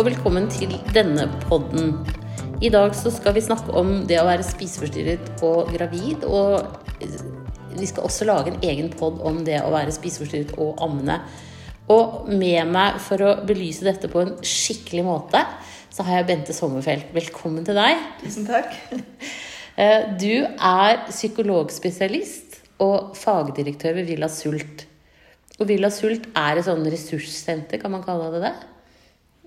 og 0.00 0.06
velkommen 0.06 0.46
til 0.48 0.70
denne 0.94 1.26
podden. 1.42 1.90
I 2.64 2.70
dag 2.72 2.94
så 2.96 3.10
skal 3.12 3.34
vi 3.36 3.42
snakke 3.44 3.74
om 3.76 4.06
det 4.08 4.16
å 4.16 4.24
være 4.24 4.46
spiseforstyrret 4.48 5.42
og 5.44 5.68
gravid. 5.74 6.24
Og 6.24 6.64
vi 7.74 7.88
skal 7.90 8.06
også 8.06 8.24
lage 8.24 8.54
en 8.54 8.64
egen 8.64 8.88
pod 8.94 9.18
om 9.28 9.42
det 9.44 9.58
å 9.60 9.68
være 9.74 9.92
spiseforstyrret 9.92 10.54
og 10.56 10.80
ammende. 10.86 11.18
Og 11.92 12.30
med 12.32 12.72
meg 12.72 12.96
for 13.04 13.26
å 13.26 13.34
belyse 13.44 13.84
dette 13.84 14.08
på 14.08 14.22
en 14.22 14.32
skikkelig 14.40 15.04
måte, 15.04 15.44
så 15.92 16.06
har 16.08 16.22
jeg 16.22 16.30
Bente 16.30 16.56
Sommerfelt. 16.56 17.12
Velkommen 17.12 17.68
til 17.68 17.76
deg. 17.76 18.00
Tusen 18.24 18.48
takk. 18.48 18.72
Eh, 19.80 20.10
Du 20.18 20.42
er 20.44 20.98
psykologspesialist 21.06 22.58
og 22.82 23.14
fagdirektør 23.16 23.94
ved 24.00 24.10
Villa 24.10 24.28
Sult. 24.28 24.82
Og 25.60 25.70
Villa 25.70 25.88
Sult 25.94 26.26
er 26.36 26.58
et 26.58 26.66
sånn 26.66 26.82
ressurssenter, 26.90 27.80
kan 27.80 27.94
man 27.94 28.02
kalle 28.04 28.26
det 28.34 28.42
det? 28.48 28.50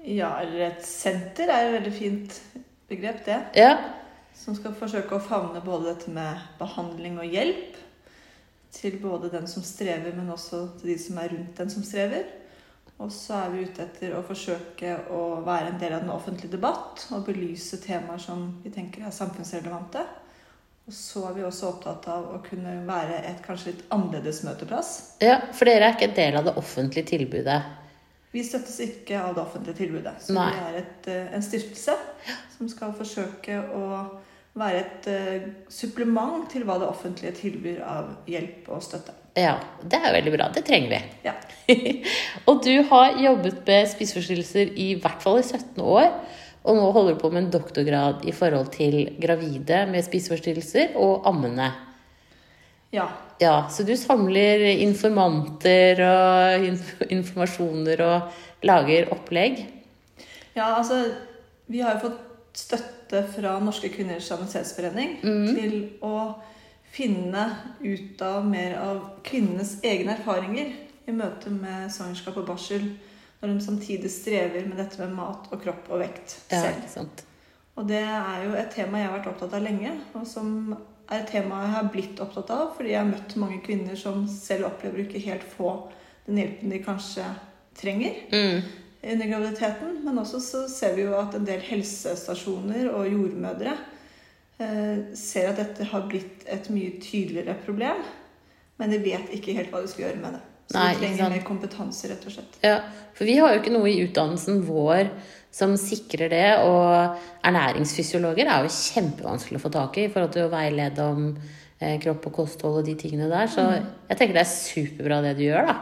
Ja, 0.04 0.36
eller 0.42 0.68
et 0.68 0.86
senter 0.86 1.48
er 1.48 1.68
et 1.68 1.76
veldig 1.78 1.94
fint 1.96 2.40
begrep, 2.92 3.24
det. 3.26 3.40
Ja. 3.56 3.78
Som 4.36 4.58
skal 4.58 4.76
forsøke 4.76 5.16
å 5.16 5.24
favne 5.24 5.62
både 5.64 5.94
dette 5.94 6.12
med 6.12 6.42
behandling 6.60 7.20
og 7.22 7.30
hjelp 7.32 7.78
til 8.74 8.98
både 9.00 9.30
den 9.32 9.46
som 9.48 9.64
strever, 9.64 10.16
men 10.18 10.32
også 10.34 10.66
til 10.80 10.94
de 10.94 10.98
som 11.00 11.20
er 11.22 11.32
rundt 11.32 11.60
den 11.60 11.72
som 11.72 11.86
strever. 11.86 12.26
Og 13.02 13.12
så 13.12 13.38
er 13.44 13.54
vi 13.54 13.64
ute 13.68 13.84
etter 13.84 14.16
å 14.16 14.24
forsøke 14.26 14.96
å 15.14 15.22
være 15.46 15.72
en 15.72 15.80
del 15.82 15.96
av 15.96 16.04
den 16.04 16.14
offentlige 16.14 16.54
debatt 16.56 17.06
og 17.14 17.26
belyse 17.28 17.80
temaer 17.84 18.22
som 18.22 18.46
vi 18.64 18.72
tenker 18.74 19.06
er 19.06 19.16
samfunnsrelevante. 19.16 20.04
Og 20.84 20.96
så 20.96 21.24
er 21.30 21.38
vi 21.38 21.46
også 21.48 21.70
opptatt 21.70 22.10
av 22.12 22.28
å 22.36 22.42
kunne 22.44 22.82
være 22.88 23.22
et 23.30 23.40
kanskje 23.46 23.72
litt 23.72 23.86
annerledes 23.96 24.42
møteplass. 24.44 24.92
ja. 25.24 25.40
For 25.56 25.70
dere 25.70 25.88
er 25.88 25.96
ikke 25.96 26.10
en 26.12 26.20
del 26.20 26.40
av 26.42 26.50
det 26.50 26.58
offentlige 26.60 27.08
tilbudet. 27.14 27.62
Vi 28.34 28.42
støttes 28.46 28.80
ikke 28.82 29.20
av 29.22 29.36
det 29.36 29.44
offentlige 29.44 29.78
tilbudet. 29.78 30.16
Så 30.26 30.34
Nei. 30.34 30.50
vi 30.50 30.62
er 30.68 30.78
et, 30.82 31.10
eh, 31.12 31.34
en 31.38 31.44
stiftelse 31.46 31.96
som 32.58 32.70
skal 32.72 32.96
forsøke 32.98 33.60
å 33.78 33.88
være 34.58 34.80
et 34.80 35.10
eh, 35.10 35.50
supplement 35.70 36.46
til 36.50 36.66
hva 36.66 36.80
det 36.82 36.88
offentlige 36.90 37.34
tilbyr 37.38 37.84
av 37.86 38.10
hjelp 38.30 38.70
og 38.74 38.82
støtte. 38.86 39.14
Ja, 39.38 39.56
det 39.82 39.98
er 39.98 40.14
veldig 40.14 40.34
bra. 40.36 40.50
Det 40.54 40.62
trenger 40.66 40.94
vi. 40.94 41.00
Ja. 41.26 41.34
og 42.50 42.62
du 42.66 42.74
har 42.90 43.18
jobbet 43.22 43.64
med 43.66 43.90
spiseforstyrrelser 43.94 44.74
i 44.82 44.94
hvert 45.02 45.22
fall 45.26 45.40
i 45.42 45.46
17 45.46 45.82
år. 45.82 46.10
Og 46.64 46.78
nå 46.78 46.92
holder 46.96 47.16
du 47.16 47.22
på 47.22 47.32
med 47.34 47.44
en 47.44 47.54
doktorgrad 47.54 48.24
i 48.30 48.34
forhold 48.36 48.70
til 48.74 49.18
gravide 49.22 49.84
med 49.90 50.06
spiseforstyrrelser 50.06 50.98
og 51.02 51.28
ammende. 51.30 51.70
ja. 52.94 53.10
Ja, 53.44 53.68
Så 53.70 53.84
du 53.84 53.94
samler 54.00 54.64
informanter 54.72 56.00
og 56.08 57.08
informasjoner 57.12 58.04
og 58.06 58.66
lager 58.66 59.12
opplegg? 59.12 59.66
Ja, 60.56 60.76
altså 60.78 61.04
Vi 61.68 61.82
har 61.82 61.96
jo 61.96 62.10
fått 62.10 62.58
støtte 62.58 63.24
fra 63.34 63.58
Norske 63.64 63.90
kvinners 63.90 64.28
sanitetsforening 64.30 65.16
til 65.24 65.78
å 66.06 66.36
finne 66.94 67.46
ut 67.82 68.22
av 68.22 68.46
mer 68.46 68.76
av 68.78 69.00
kvinnenes 69.26 69.80
egne 69.82 70.14
erfaringer 70.20 70.74
i 71.10 71.16
møte 71.16 71.50
med 71.50 71.90
svangerskap 71.92 72.38
og 72.38 72.48
barsel, 72.52 72.86
når 73.42 73.56
de 73.56 73.66
samtidig 73.66 74.12
strever 74.14 74.68
med 74.68 74.78
dette 74.80 75.02
med 75.02 75.16
mat 75.18 75.50
og 75.50 75.64
kropp 75.64 75.90
og 75.90 76.04
vekt 76.04 76.36
selv. 76.52 76.84
Ja? 76.96 77.06
Og 77.74 77.88
det 77.90 78.04
er 78.06 78.44
jo 78.46 78.54
et 78.60 78.70
tema 78.76 79.02
jeg 79.02 79.10
har 79.10 79.18
vært 79.18 79.32
opptatt 79.34 79.56
av 79.58 79.66
lenge, 79.66 79.96
og 80.14 80.28
som 80.30 80.76
er 81.12 81.20
et 81.22 81.28
tema 81.32 81.64
jeg 81.66 81.74
har 81.76 81.90
blitt 81.94 82.20
opptatt 82.24 82.50
av 82.56 82.70
fordi 82.78 82.94
jeg 82.94 83.00
har 83.02 83.10
møtt 83.12 83.36
mange 83.42 83.60
kvinner 83.66 83.96
som 84.00 84.24
selv 84.32 84.70
opplever 84.70 85.04
ikke 85.04 85.22
helt 85.26 85.44
få 85.58 85.74
den 86.28 86.40
hjelpen 86.40 86.72
de 86.72 86.80
kanskje 86.86 87.26
trenger 87.80 88.14
Mm. 88.32 88.62
under 89.04 89.28
graviditeten. 89.28 89.98
Men 90.06 90.18
også 90.22 90.40
så 90.40 90.68
ser 90.70 90.96
vi 90.96 91.02
jo 91.04 91.16
at 91.20 91.36
en 91.36 91.46
del 91.46 91.60
helsestasjoner 91.60 92.90
og 92.94 93.10
jordmødre 93.12 93.74
eh, 94.60 95.04
ser 95.18 95.50
at 95.50 95.58
dette 95.60 95.84
har 95.92 96.08
blitt 96.08 96.46
et 96.48 96.70
mye 96.70 97.00
tydeligere 97.02 97.56
problem, 97.66 98.00
men 98.80 98.90
de 98.94 99.00
vet 99.04 99.32
ikke 99.36 99.54
helt 99.58 99.72
hva 99.74 99.82
de 99.84 99.88
skal 99.92 100.06
gjøre 100.08 100.22
med 100.22 100.38
det. 100.38 100.42
Så 100.72 100.78
Nei, 100.80 100.94
de 100.94 101.00
trenger 101.02 101.30
mer 101.34 101.44
kompetanse, 101.46 102.08
rett 102.10 102.24
og 102.26 102.32
slett. 102.38 102.56
Ja, 102.64 102.78
for 103.14 103.28
vi 103.28 103.36
har 103.38 103.52
jo 103.54 103.60
ikke 103.62 103.74
noe 103.76 103.90
i 103.92 104.00
utdannelsen 104.06 104.62
vår 104.66 105.10
som 105.54 105.76
sikrer 105.78 106.32
det, 106.34 106.48
og 106.66 107.20
ernæringsfysiologer 107.46 108.50
er 108.50 108.66
jo 108.66 108.74
kjempevanskelig 108.74 109.60
å 109.60 109.64
få 109.64 109.74
tak 109.74 110.00
i 110.02 110.08
i 110.08 110.12
forhold 110.14 110.34
til 110.34 110.48
å 110.48 110.54
veilede 110.54 111.06
om 111.06 111.28
eh, 111.30 112.00
kropp 112.02 112.26
og 112.32 112.38
kosthold 112.40 112.80
og 112.82 112.88
de 112.88 112.96
tingene 112.98 113.30
der. 113.30 113.52
Så 113.52 113.68
jeg 113.70 114.18
tenker 114.18 114.40
det 114.40 114.46
er 114.48 114.50
superbra 114.50 115.22
det 115.26 115.36
du 115.38 115.46
gjør, 115.46 115.70
da. 115.70 115.78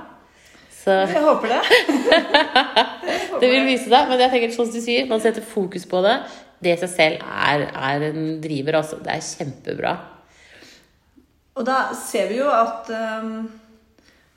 Så 0.81 0.95
Jeg 1.05 1.21
håper 1.23 1.51
det. 1.53 1.61
det 3.41 3.49
vil 3.51 3.67
vise 3.69 3.87
deg. 3.91 4.07
Men 4.09 4.23
jeg 4.25 4.33
tenker 4.33 4.55
sånn 4.55 4.67
som 4.67 4.75
du 4.75 4.83
sier, 4.83 5.09
man 5.09 5.21
setter 5.23 5.45
fokus 5.45 5.85
på 5.87 6.01
det. 6.03 6.17
Det 6.61 6.73
i 6.73 6.79
seg 6.81 6.91
selv 6.95 7.27
er, 7.29 7.67
er 7.69 8.07
en 8.09 8.23
driver, 8.41 8.81
altså. 8.81 8.97
Det 9.05 9.13
er 9.13 9.27
kjempebra. 9.27 9.93
Og 11.59 11.67
da 11.67 11.91
ser 11.97 12.31
vi 12.31 12.39
jo 12.39 12.49
at 12.51 12.89
ehm, 12.95 13.43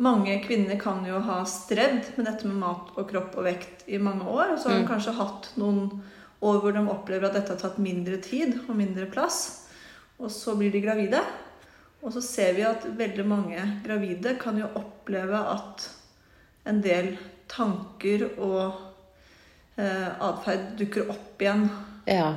mange 0.03 0.39
kvinner 0.43 0.79
kan 0.81 1.05
jo 1.07 1.21
ha 1.23 1.43
strevd 1.47 2.17
med 2.17 2.27
dette 2.27 2.49
med 2.49 2.59
mat 2.63 2.93
og 2.99 3.07
kropp 3.11 3.37
og 3.39 3.47
vekt 3.47 3.85
i 3.87 4.01
mange 4.03 4.27
år. 4.27 4.55
Og 4.55 4.59
så 4.59 4.71
har 4.71 4.81
de 4.81 4.89
kanskje 4.89 5.15
hatt 5.19 5.51
noen 5.61 5.87
år 6.45 6.61
hvor 6.61 6.75
de 6.75 6.83
opplever 6.91 7.29
at 7.29 7.37
dette 7.39 7.55
har 7.55 7.61
tatt 7.63 7.79
mindre 7.83 8.19
tid 8.25 8.57
og 8.67 8.75
mindre 8.77 9.07
plass. 9.11 9.69
Og 10.19 10.31
så 10.35 10.57
blir 10.59 10.73
de 10.75 10.83
gravide. 10.83 11.21
Og 12.03 12.13
så 12.13 12.21
ser 12.25 12.57
vi 12.59 12.67
at 12.67 12.85
veldig 12.99 13.25
mange 13.27 13.61
gravide 13.87 14.35
kan 14.41 14.59
jo 14.61 14.67
oppleve 14.77 15.39
at 15.55 15.87
en 16.69 16.83
del 16.85 17.15
tanker 17.49 18.27
og 18.43 18.75
eh, 19.79 20.11
atferd 20.21 20.75
dukker 20.81 21.11
opp 21.13 21.41
igjen 21.43 21.69
Ja. 22.09 22.35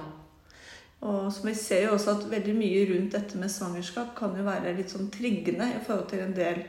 og 1.01 1.31
som 1.33 1.47
vi 1.49 1.53
ser 1.55 1.85
jo 1.85 1.93
også 1.95 2.13
at 2.15 2.25
veldig 2.31 2.55
mye 2.55 2.85
rundt 2.91 3.15
dette 3.15 3.39
med 3.39 3.51
svangerskap 3.51 4.13
kan 4.15 4.35
jo 4.37 4.45
være 4.47 4.75
litt 4.77 4.91
sånn 4.91 5.09
triggende 5.11 5.67
i 5.75 5.81
forhold 5.83 6.07
til 6.11 6.23
en 6.23 6.35
del 6.35 6.63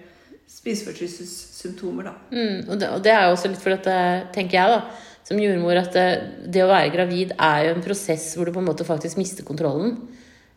spiseforstyrrelsessymptomer, 0.48 2.08
da. 2.08 2.14
Mm, 2.32 2.64
og, 2.68 2.78
det, 2.80 2.88
og 2.94 3.04
det 3.04 3.12
er 3.12 3.26
jo 3.26 3.36
også 3.36 3.52
litt 3.52 3.62
for 3.62 3.76
at, 3.76 3.88
tenker 4.34 4.58
jeg 4.58 4.76
da, 4.76 4.80
som 5.28 5.40
jordmor, 5.42 5.76
at 5.76 5.92
det, 5.92 6.06
det 6.48 6.64
å 6.64 6.70
være 6.70 6.92
gravid 6.94 7.34
er 7.36 7.66
jo 7.66 7.74
en 7.76 7.84
prosess 7.84 8.30
hvor 8.36 8.48
du 8.48 8.54
på 8.54 8.62
en 8.62 8.70
måte 8.70 8.86
faktisk 8.88 9.20
mister 9.20 9.44
kontrollen. 9.44 9.98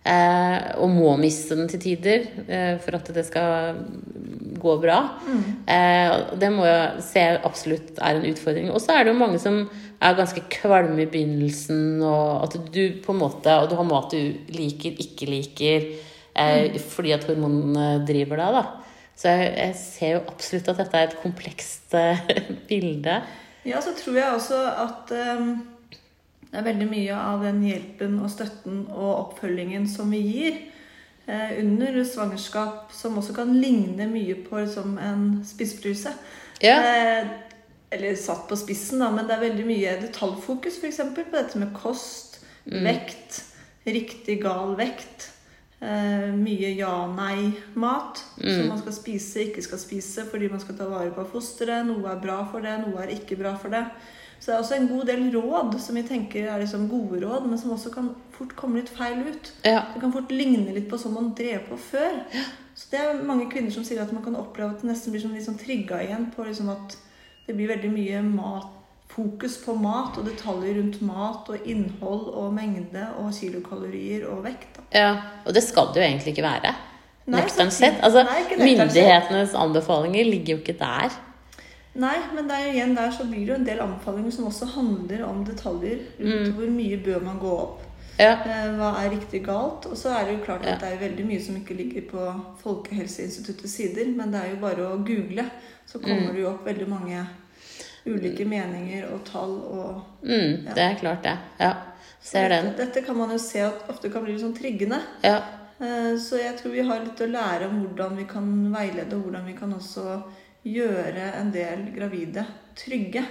Eh, 0.01 0.61
og 0.81 0.89
må 0.89 1.11
miste 1.21 1.53
den 1.53 1.67
til 1.69 1.81
tider 1.83 2.23
eh, 2.47 2.77
for 2.81 2.97
at 2.97 3.11
det 3.13 3.21
skal 3.27 3.77
gå 4.61 4.75
bra. 4.81 4.97
Eh, 5.69 6.15
det 6.41 6.49
må 6.53 6.65
jeg 6.65 7.03
se 7.05 7.25
absolutt 7.37 7.99
er 8.01 8.17
en 8.17 8.25
utfordring. 8.31 8.71
Og 8.73 8.81
så 8.81 8.95
er 8.95 9.05
det 9.05 9.13
jo 9.13 9.19
mange 9.19 9.41
som 9.43 9.59
er 10.01 10.17
ganske 10.17 10.41
kvalme 10.55 11.03
i 11.03 11.09
begynnelsen, 11.11 12.01
og 12.01 12.47
at 12.47 12.57
du 12.73 12.83
på 13.03 13.13
en 13.13 13.21
måte 13.21 13.53
Og 13.61 13.69
du 13.69 13.75
har 13.77 13.85
mat 13.85 14.15
du 14.15 14.55
liker, 14.55 14.97
ikke 15.03 15.29
liker, 15.29 15.89
eh, 16.33 16.79
fordi 16.81 17.13
at 17.13 17.27
hormonene 17.29 18.05
driver 18.07 18.41
deg, 18.41 18.57
da. 18.57 18.80
Så 19.21 19.29
jeg, 19.29 19.51
jeg 19.53 19.77
ser 19.77 20.15
jo 20.15 20.23
absolutt 20.31 20.71
at 20.71 20.79
dette 20.81 20.97
er 20.97 21.11
et 21.11 21.19
komplekst 21.21 21.93
eh, 21.97 22.21
bilde. 22.69 23.19
Ja, 23.67 23.81
så 23.83 23.93
tror 23.93 24.17
jeg 24.17 24.33
også 24.33 24.59
at 24.65 25.11
um, 25.37 25.51
det 26.47 26.57
er 26.57 26.65
veldig 26.65 26.87
mye 26.89 27.17
av 27.19 27.45
den 27.45 27.61
hjelpen 27.67 28.17
og 28.23 28.31
støtten 28.33 28.87
og 28.89 29.11
oppfølgingen 29.11 29.85
som 29.89 30.09
vi 30.11 30.23
gir 30.25 30.57
uh, 31.27 31.51
under 31.59 32.01
svangerskap, 32.07 32.89
som 32.97 33.19
også 33.21 33.37
kan 33.37 33.53
ligne 33.53 34.09
mye 34.09 34.39
på 34.47 34.63
liksom, 34.63 34.97
en 34.97 35.27
spissbruse. 35.45 36.15
Ja. 36.65 36.79
Uh, 36.81 37.29
eller 37.91 38.17
satt 38.17 38.47
på 38.49 38.57
spissen, 38.57 39.03
da, 39.03 39.11
men 39.13 39.27
det 39.29 39.35
er 39.35 39.45
veldig 39.45 39.67
mye 39.67 39.97
detaljfokus 40.01 40.79
for 40.79 40.89
eksempel, 40.89 41.27
på 41.27 41.35
dette 41.35 41.61
med 41.61 41.75
kost, 41.75 42.39
vekt, 42.65 43.43
riktig 43.85 44.39
gal 44.41 44.77
vekt. 44.79 45.27
Eh, 45.81 46.27
mye 46.37 46.75
ja-nei-mat 46.77 48.19
som 48.37 48.67
man 48.69 48.77
skal 48.77 48.93
spise, 48.93 49.47
ikke 49.47 49.63
skal 49.65 49.79
spise 49.81 50.27
fordi 50.29 50.45
man 50.51 50.61
skal 50.61 50.75
ta 50.77 50.85
vare 50.85 51.09
på 51.15 51.25
fosteret. 51.31 51.87
Noe 51.87 52.05
er 52.11 52.19
bra 52.21 52.43
for 52.51 52.61
det, 52.61 52.75
noe 52.83 53.01
er 53.01 53.15
ikke 53.15 53.39
bra 53.39 53.55
for 53.57 53.73
det. 53.73 53.87
Så 54.37 54.49
det 54.49 54.53
er 54.55 54.61
også 54.61 54.77
en 54.77 54.87
god 54.89 55.09
del 55.09 55.23
råd 55.33 55.75
som 55.81 55.97
vi 55.97 56.03
tenker 56.05 56.47
er 56.49 56.61
liksom 56.61 56.87
gode 56.89 57.19
råd, 57.21 57.47
men 57.49 57.59
som 57.61 57.73
også 57.73 57.91
kan 57.93 58.11
fort 58.33 58.53
komme 58.57 58.77
litt 58.77 58.89
feil 58.93 59.23
ut. 59.25 59.51
Ja. 59.65 59.83
Det 59.93 60.01
kan 60.01 60.13
fort 60.13 60.33
ligne 60.33 60.73
litt 60.73 60.87
på 60.89 60.97
sånn 61.01 61.13
man 61.17 61.33
drev 61.37 61.67
på 61.69 61.77
før. 61.89 62.21
Så 62.77 62.89
det 62.93 63.01
er 63.01 63.21
mange 63.25 63.49
kvinner 63.49 63.73
som 63.73 63.85
sier 63.85 64.01
at 64.01 64.13
man 64.13 64.25
kan 64.25 64.37
oppleve 64.37 64.75
at 64.75 64.81
det 64.81 64.89
nesten 64.89 65.13
blir 65.13 65.21
sånn 65.21 65.37
sånn 65.45 65.59
trigga 65.61 66.01
igjen 66.05 66.29
på 66.33 66.45
liksom 66.45 66.69
at 66.73 66.97
det 67.47 67.57
blir 67.57 67.69
veldig 67.73 67.91
mye 67.93 68.21
mat, 68.25 68.69
fokus 69.15 69.57
på 69.65 69.75
mat 69.75 70.17
og 70.17 70.25
detaljer 70.27 70.77
rundt 70.79 71.01
mat 71.01 71.49
og 71.51 71.67
innhold 71.67 72.29
og 72.41 72.53
mengde 72.55 73.03
og 73.19 73.33
kilokalorier 73.35 74.27
og 74.31 74.43
vekt. 74.45 74.77
Da. 74.77 74.85
ja. 74.95 75.11
Og 75.45 75.53
det 75.53 75.63
skal 75.63 75.91
det 75.93 76.01
jo 76.01 76.07
egentlig 76.07 76.33
ikke 76.35 76.47
være. 76.47 76.71
Nøkternt 77.31 77.73
sett. 77.75 77.99
Altså, 78.03 78.23
Nei, 78.25 78.41
myndighetenes 78.57 79.53
anbefalinger 79.55 80.25
ligger 80.25 80.55
jo 80.55 80.63
ikke 80.63 80.79
der. 80.79 81.13
Nei, 82.01 82.15
men 82.33 82.49
er 82.49 82.65
jo 82.65 82.73
igjen 82.73 82.95
der 82.95 83.11
så 83.11 83.25
blir 83.27 83.43
det 83.45 83.51
jo 83.51 83.59
en 83.59 83.67
del 83.67 83.81
anbefalinger 83.83 84.31
som 84.31 84.47
også 84.47 84.67
handler 84.77 85.25
om 85.27 85.41
detaljer 85.45 86.05
rundt 86.19 86.53
hvor 86.55 86.69
mye 86.71 86.99
bør 87.03 87.23
man 87.25 87.39
gå 87.41 87.51
opp. 87.65 87.81
Ja. 88.19 88.37
Eh, 88.45 88.71
Hva 88.77 88.93
er 89.01 89.11
riktig 89.11 89.41
galt? 89.45 89.85
Og 89.89 89.97
så 89.97 90.11
er 90.15 90.25
det 90.27 90.37
jo 90.37 90.45
klart 90.45 90.65
Ja. 90.65 90.75
at 90.75 90.83
det 90.83 90.93
er 90.93 91.03
veldig 91.03 91.25
mye 91.27 91.41
som 91.43 91.55
ikke 91.57 91.75
ligger 91.75 92.01
på 92.11 92.25
Folkehelseinstituttets 92.63 93.73
sider, 93.75 94.11
men 94.15 94.31
det 94.31 94.41
er 94.41 94.49
jo 94.53 94.59
bare 94.61 94.87
å 94.87 94.97
google, 95.05 95.45
så 95.85 95.99
kommer 95.99 96.33
det 96.33 96.43
jo 96.43 96.49
opp 96.51 96.65
veldig 96.65 96.87
mange 96.89 97.25
ulike 98.05 98.45
meninger 98.45 99.07
og 99.13 99.23
tall 99.27 99.51
og 99.71 100.01
Mm, 100.23 100.67
det 100.73 100.77
er 100.83 100.95
klart, 100.99 101.23
det. 101.23 101.37
Ja. 101.59 101.73
Ser 102.21 102.49
den. 102.49 102.65
Dette, 102.65 102.85
dette 102.85 103.01
kan 103.05 103.17
man 103.17 103.31
jo 103.33 103.37
se 103.41 103.61
at 103.65 103.87
ofte 103.89 104.09
kan 104.13 104.23
bli 104.23 104.33
litt 104.35 104.43
sånn 104.43 104.53
triggende. 104.57 104.99
Ja. 105.25 105.39
Eh, 105.81 106.15
Så 106.21 106.37
jeg 106.37 106.57
tror 106.59 106.71
vi 106.71 106.83
har 106.85 106.99
litt 107.01 107.21
å 107.21 107.27
lære 107.31 107.67
om 107.69 107.79
hvordan 107.83 108.15
vi 108.17 108.25
kan 108.29 108.45
veilede, 108.73 109.15
og 109.15 109.23
hvordan 109.25 109.45
vi 109.45 109.53
kan 109.57 109.73
også 109.73 110.21
gjøre 110.63 111.31
en 111.39 111.51
del 111.51 111.87
gravide 111.95 112.45
trygge 112.77 113.23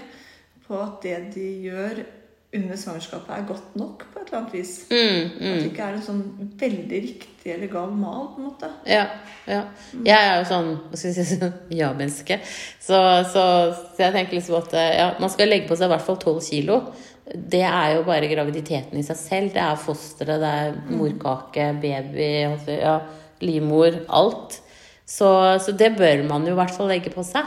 på 0.66 0.80
at 0.82 1.02
det 1.02 1.34
de 1.34 1.46
gjør 1.68 2.04
under 2.50 2.78
svangerskapet, 2.78 3.30
er 3.30 3.44
godt 3.46 3.76
nok 3.78 4.04
på 4.10 4.20
et 4.20 4.30
eller 4.30 4.38
annet 4.40 4.54
vis. 4.56 4.72
Mm, 4.90 5.18
At 5.26 5.36
mm. 5.40 5.52
det 5.54 5.66
ikke 5.68 5.84
er 5.86 5.98
en 5.98 6.02
sånn 6.02 6.22
veldig 6.58 7.02
riktig 7.04 7.52
eller 7.54 7.70
gal 7.70 7.92
mal, 7.94 8.24
på 8.32 8.40
en 8.40 8.48
måte. 8.48 8.70
Ja, 8.90 9.04
ja. 9.46 9.60
Jeg 10.06 10.16
er 10.16 10.40
jo 10.40 10.48
sånn 10.50 10.72
hva 10.88 10.98
skal 10.98 11.12
jeg 11.12 11.28
si, 11.28 11.38
sånn 11.44 11.76
ja-menneske. 11.78 12.40
Så, 12.82 12.98
så, 13.30 13.44
så 13.94 14.02
jeg 14.02 14.16
tenker 14.16 14.38
liksom 14.40 14.58
at 14.58 14.74
eh, 14.80 14.90
ja, 14.98 15.06
man 15.22 15.30
skal 15.30 15.52
legge 15.52 15.70
på 15.70 15.78
seg 15.78 15.86
i 15.86 15.94
hvert 15.94 16.06
fall 16.08 16.18
12 16.18 16.42
kilo. 16.48 16.80
Det 17.30 17.62
er 17.62 17.94
jo 17.94 18.04
bare 18.08 18.32
graviditeten 18.32 18.98
i 18.98 19.06
seg 19.06 19.20
selv. 19.22 19.54
Det 19.54 19.62
er 19.62 19.78
fosteret, 19.78 20.42
det 20.42 20.52
er 20.64 20.78
morkake, 20.90 21.70
baby, 21.78 22.30
ja, 22.74 22.96
livmor, 23.46 24.02
alt. 24.10 24.58
Så, 25.06 25.30
så 25.62 25.74
det 25.74 25.94
bør 25.98 26.26
man 26.26 26.46
jo 26.46 26.56
i 26.56 26.58
hvert 26.58 26.74
fall 26.74 26.90
legge 26.90 27.14
på 27.14 27.22
seg. 27.26 27.46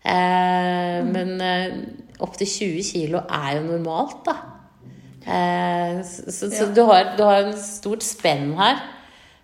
Eh, 0.00 1.00
Men 1.04 1.36
eh, 1.44 1.74
opptil 2.22 2.46
20 2.46 2.82
kilo 2.92 3.22
er 3.28 3.56
jo 3.58 3.66
normalt, 3.72 4.24
da. 4.26 4.36
Eh, 5.26 6.00
så 6.04 6.32
så, 6.32 6.50
så 6.50 6.64
Ja. 6.64 6.72
du, 6.74 6.82
har, 6.82 7.14
du 7.16 7.22
har 7.24 7.42
en 7.44 7.56
stort 7.58 8.02
spenn 8.02 8.54
her, 8.58 8.80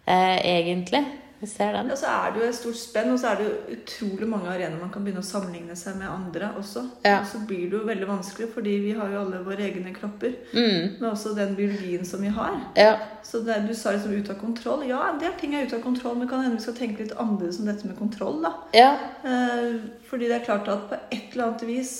eh, 0.06 0.38
egentlig. 0.61 1.05
Vi 1.40 1.46
ser 1.46 1.73
den. 1.76 1.90
Ja, 1.93 1.96
så 2.00 2.06
er 2.08 2.31
det 2.32 2.40
jo 2.40 2.46
et 2.49 2.55
stort 2.56 2.76
spenn, 2.81 3.11
og 3.12 3.19
så 3.20 3.26
er 3.28 3.37
det 3.37 3.44
jo 3.44 3.75
utrolig 3.76 4.26
mange 4.28 4.49
arenaer 4.49 4.81
man 4.81 4.88
kan 4.90 5.05
begynne 5.05 5.20
å 5.20 5.26
sammenligne 5.26 5.76
seg 5.76 5.99
med 6.00 6.08
andre 6.08 6.49
også. 6.56 6.87
Ja. 7.05 7.19
Og 7.20 7.26
så 7.28 7.43
blir 7.46 7.67
det 7.70 7.76
jo 7.76 7.82
veldig 7.84 8.08
vanskelig, 8.08 8.49
fordi 8.55 8.73
vi 8.81 8.94
har 8.96 9.11
jo 9.12 9.20
alle 9.20 9.43
våre 9.44 9.67
egne 9.69 9.93
kropper. 9.94 10.32
Mm, 10.55 10.96
Men 10.99 11.11
også 11.11 11.34
den 11.37 11.52
biologien 11.55 12.06
som 12.08 12.22
vi 12.25 12.29
har. 12.32 12.56
ja. 12.76 12.96
Så 13.22 13.40
det, 13.44 13.67
du 13.69 13.75
sa 13.75 13.90
liksom 13.93 14.12
ut 14.17 14.31
av 14.31 14.40
kontroll. 14.40 14.88
Ja, 14.88 15.12
det 15.20 15.26
er 15.29 15.37
ting 15.38 15.52
jeg 15.52 15.62
er 15.62 15.67
ute 15.67 15.76
av 15.76 15.82
kontroll, 15.82 16.17
men 16.17 16.29
kan 16.29 16.40
hende 16.40 16.56
vi 16.56 16.62
skal 16.62 16.75
tenke 16.75 17.02
litt 17.05 17.12
annerledes 17.19 17.58
om 17.61 17.67
dette 17.67 17.87
med 17.87 17.99
kontroll, 17.99 18.40
da. 18.43 18.52
Ja. 18.72 18.93
Eh, 19.25 19.76
fordi 20.08 20.29
det 20.32 20.40
er 20.40 20.44
klart 20.46 20.69
at 20.69 20.88
på 20.88 20.94
et 21.11 21.32
eller 21.34 21.50
annet 21.50 21.62
vis 21.69 21.94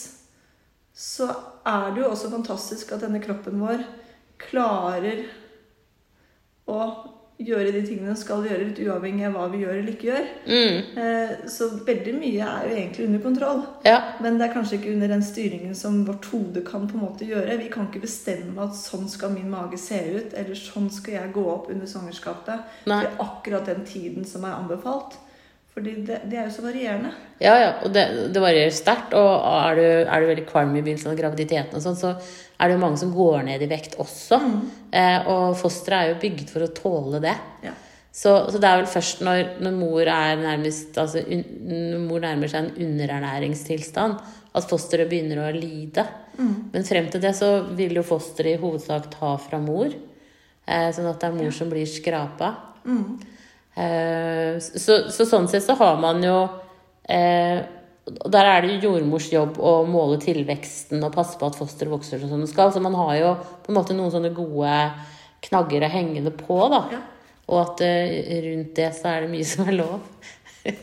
så 0.96 1.26
er 1.69 1.90
det 1.93 2.00
jo 2.02 2.08
også 2.10 2.31
fantastisk 2.32 2.94
at 2.96 3.02
denne 3.04 3.20
kroppen 3.20 3.60
vår 3.60 3.82
klarer 4.40 5.26
å 6.66 6.78
gjøre 7.37 7.69
de 7.75 7.82
tingene 7.84 8.08
den 8.14 8.16
skal 8.16 8.46
gjøre, 8.48 8.70
litt 8.70 8.78
uavhengig 8.81 9.26
av 9.28 9.34
hva 9.37 9.43
vi 9.52 9.58
gjør 9.60 9.75
eller 9.76 9.93
ikke 9.93 10.06
gjør. 10.08 10.28
Mm, 10.48 10.78
Eh, 10.96 11.32
så 11.52 11.66
veldig 11.84 12.14
mye 12.16 12.46
er 12.48 12.62
jo 12.64 12.76
egentlig 12.78 13.06
under 13.10 13.20
kontroll. 13.26 13.60
ja. 13.84 13.98
Men 14.25 14.38
det 14.38 14.46
er 14.46 14.54
kanskje 14.54 14.78
ikke 14.78 14.94
under 14.94 15.08
den 15.12 15.22
styringen 15.22 15.75
som 15.76 15.98
vårt 16.06 16.25
hode 16.32 16.62
kan 16.64 16.88
på 16.88 16.96
en 16.96 17.04
måte 17.04 17.28
gjøre. 17.28 17.58
Vi 17.60 17.69
kan 17.69 17.90
ikke 17.90 18.06
bestemme 18.06 18.64
at 18.64 18.72
sånn 18.75 19.04
skal 19.12 19.34
min 19.37 19.50
mage 19.52 19.76
se 19.78 20.00
ut, 20.16 20.32
eller 20.32 20.54
sånn 20.56 20.88
skal 20.90 21.19
jeg 21.19 21.32
gå 21.37 21.44
opp 21.44 21.69
under 21.70 21.87
svangerskapet 21.87 22.88
Nei. 22.88 23.02
er 23.04 23.20
akkurat 23.20 23.66
den 23.69 23.84
tiden 23.84 24.25
som 24.25 24.44
er 24.48 24.56
anbefalt. 24.56 25.19
Fordi 25.76 25.93
det, 26.06 26.23
det 26.25 26.38
er 26.40 26.46
jo 26.46 26.55
så 26.55 26.62
varierende. 26.64 27.11
Ja, 27.37 27.52
ja, 27.61 27.73
og 27.84 27.90
det, 27.93 28.06
det 28.32 28.40
varierer 28.40 28.73
sterkt. 28.73 29.12
Og 29.12 29.32
er 29.44 29.76
du, 29.76 29.82
er 30.08 30.23
du 30.23 30.28
veldig 30.31 30.44
kvalm 30.49 30.70
i 30.73 30.81
begynnelsen 30.81 31.11
av 31.12 31.19
graviditeten, 31.19 31.76
og 31.76 31.84
sånn, 31.84 31.99
så 32.00 32.14
er 32.17 32.70
det 32.70 32.78
jo 32.78 32.81
mange 32.81 33.00
som 33.02 33.12
går 33.12 33.44
ned 33.44 33.64
i 33.67 33.69
vekt 33.69 33.99
også. 34.00 34.38
Eh, 34.96 35.28
og 35.28 35.58
fosteret 35.61 35.99
er 35.99 36.14
jo 36.14 36.23
bygd 36.23 36.55
for 36.55 36.64
å 36.64 36.70
tåle 36.78 37.20
det. 37.26 37.34
Ja. 37.67 37.75
Så, 38.08 38.32
så 38.49 38.56
det 38.56 38.70
er 38.70 38.81
vel 38.81 38.88
først 38.88 39.20
når, 39.26 39.43
når 39.61 39.76
mor 39.76 40.08
nærmest 40.40 40.96
altså, 40.96 41.20
un, 41.20 41.44
når 41.69 42.00
mor 42.06 42.25
nærmer 42.25 42.49
seg 42.49 42.64
en 42.64 42.88
underernæringstilstand, 42.88 44.17
at 44.56 44.72
fosteret 44.72 45.12
begynner 45.12 45.44
å 45.44 45.52
lide. 45.52 46.06
Men 46.72 46.88
frem 46.88 47.12
til 47.12 47.20
det 47.20 47.37
så 47.37 47.50
vil 47.76 47.93
jo 48.00 48.08
fosteret 48.17 48.56
i 48.56 48.62
hovedsak 48.64 49.12
ta 49.12 49.37
fra 49.44 49.61
mor. 49.61 49.93
Eh, 49.93 50.88
sånn 50.96 51.12
at 51.12 51.20
det 51.20 51.29
er 51.29 51.37
mor 51.37 51.52
som 51.52 51.69
blir 51.69 51.84
skrapa. 51.84 52.55
Eh, 52.88 53.34
så, 53.76 54.94
så 55.12 55.26
sånn 55.28 55.49
sett 55.52 55.67
så 55.67 55.75
har 55.76 55.99
man 56.00 56.23
jo 56.25 56.37
eh, 57.05 57.58
og 58.06 58.31
Der 58.31 58.46
er 58.46 58.62
det 58.62 58.76
jo 58.76 58.93
jordmors 58.93 59.26
jobb 59.32 59.58
å 59.58 59.81
måle 59.90 60.20
tilveksten 60.23 61.02
og 61.02 61.14
passe 61.14 61.34
på 61.40 61.49
at 61.49 61.58
fosteret 61.58 61.90
vokser 61.90 62.23
som 62.23 62.38
det 62.38 62.46
skal. 62.52 62.70
Så 62.70 62.78
man 62.78 62.94
har 62.94 63.17
jo 63.19 63.32
på 63.64 63.73
en 63.73 63.78
måte 63.81 63.96
noen 63.99 64.12
sånne 64.14 64.31
gode 64.37 64.76
knagger 65.43 65.82
å 65.82 65.90
henge 65.90 66.23
det 66.23 66.32
på, 66.38 66.61
da. 66.70 66.84
Ja. 66.94 67.00
Og 67.50 67.58
at 67.64 67.82
eh, 67.82 68.31
rundt 68.46 68.78
det 68.78 68.93
så 68.94 69.11
er 69.11 69.26
det 69.26 69.32
mye 69.34 69.49
som 69.49 69.67
er 69.67 69.79
lov. 69.81 70.06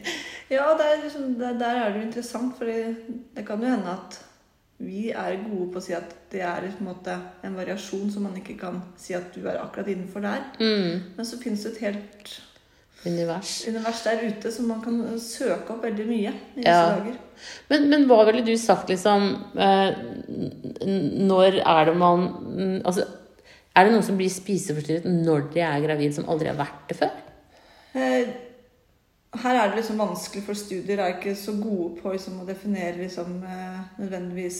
Ja, 0.54 0.68
det 0.78 0.86
er 0.86 1.00
liksom, 1.01 1.34
det, 1.39 1.56
der 1.57 1.80
er 1.80 1.89
det 1.89 2.01
jo 2.01 2.06
interessant, 2.06 2.51
for 2.60 2.69
det 2.69 3.44
kan 3.48 3.62
jo 3.63 3.72
hende 3.72 3.94
at 3.96 4.19
vi 4.84 5.07
er 5.10 5.39
gode 5.46 5.69
på 5.74 5.80
å 5.80 5.84
si 5.86 5.96
at 5.96 6.12
det 6.30 6.44
er 6.46 6.66
på 6.68 6.84
en 6.84 6.89
måte 6.89 7.16
en 7.46 7.56
variasjon 7.57 8.12
som 8.12 8.25
man 8.28 8.36
ikke 8.38 8.57
kan 8.60 8.81
si 9.00 9.16
at 9.18 9.31
du 9.34 9.48
er 9.48 9.62
akkurat 9.62 9.89
innenfor 9.89 10.22
der. 10.25 10.44
Mm, 10.60 11.16
Men 11.16 11.30
så 11.30 11.39
finnes 11.42 11.63
det 11.66 11.75
et 11.75 11.86
helt 11.88 12.34
univers. 13.05 13.63
univers 13.67 14.03
der 14.05 14.21
ute 14.27 14.51
som 14.51 14.67
man 14.67 14.81
kan 14.83 15.01
søke 15.19 15.73
opp 15.73 15.83
veldig 15.83 16.05
mye 16.07 16.31
i 16.55 16.63
Ja. 16.65 16.77
dager. 16.95 17.17
Men, 17.69 17.89
men 17.89 18.05
hva 18.07 18.21
ville 18.29 18.44
du 18.45 18.53
sagt, 18.57 18.88
liksom 18.89 19.25
eh, 19.57 19.95
Når 21.27 21.59
er 21.65 21.85
det 21.89 21.95
man 21.97 22.81
Altså, 22.85 23.05
er 23.75 23.83
det 23.88 23.94
noen 23.95 24.03
som 24.05 24.17
blir 24.19 24.29
spiseforstyrret 24.29 25.05
når 25.09 25.47
de 25.53 25.59
er 25.65 25.81
gravid, 25.81 26.13
som 26.15 26.27
aldri 26.29 26.47
har 26.51 26.59
vært 26.59 26.88
det 26.89 26.97
før? 27.00 27.11
Eh, 27.95 28.33
Her 29.44 29.55
er 29.57 29.69
det 29.71 29.79
liksom 29.81 29.97
vanskelig, 29.97 30.44
for 30.45 30.53
studier 30.53 31.00
er 31.01 31.15
ikke 31.15 31.33
så 31.35 31.55
gode 31.57 31.95
på 32.01 32.11
liksom, 32.13 32.39
å 32.44 32.45
definere 32.45 33.00
liksom, 33.01 33.39
eh, 33.44 33.79
nødvendigvis 34.00 34.59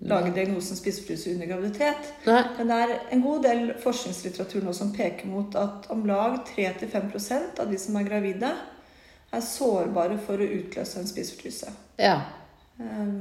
lage 0.00 0.30
diagnosen 0.34 0.76
spiseforstyrrelse 0.78 1.32
under 1.34 1.46
graviditet. 1.50 2.12
Nei. 2.26 2.42
Men 2.58 2.70
det 2.70 2.76
er 2.84 2.92
en 3.10 3.22
god 3.22 3.42
del 3.42 3.62
forskningslitteratur 3.82 4.62
nå 4.64 4.72
som 4.76 4.92
peker 4.94 5.26
mot 5.30 5.56
at 5.58 5.88
om 5.90 6.04
lag 6.06 6.38
3-5% 6.54 7.58
av 7.60 7.70
de 7.72 7.78
som 7.78 7.96
er 7.98 8.06
gravide, 8.06 8.52
er 9.30 9.44
sårbare 9.44 10.18
for 10.24 10.40
å 10.40 10.46
utløse 10.58 11.00
en 11.00 11.08
spiseforstyrrelse. 11.10 11.72
Ja. 12.00 12.20
Eh, 12.80 13.16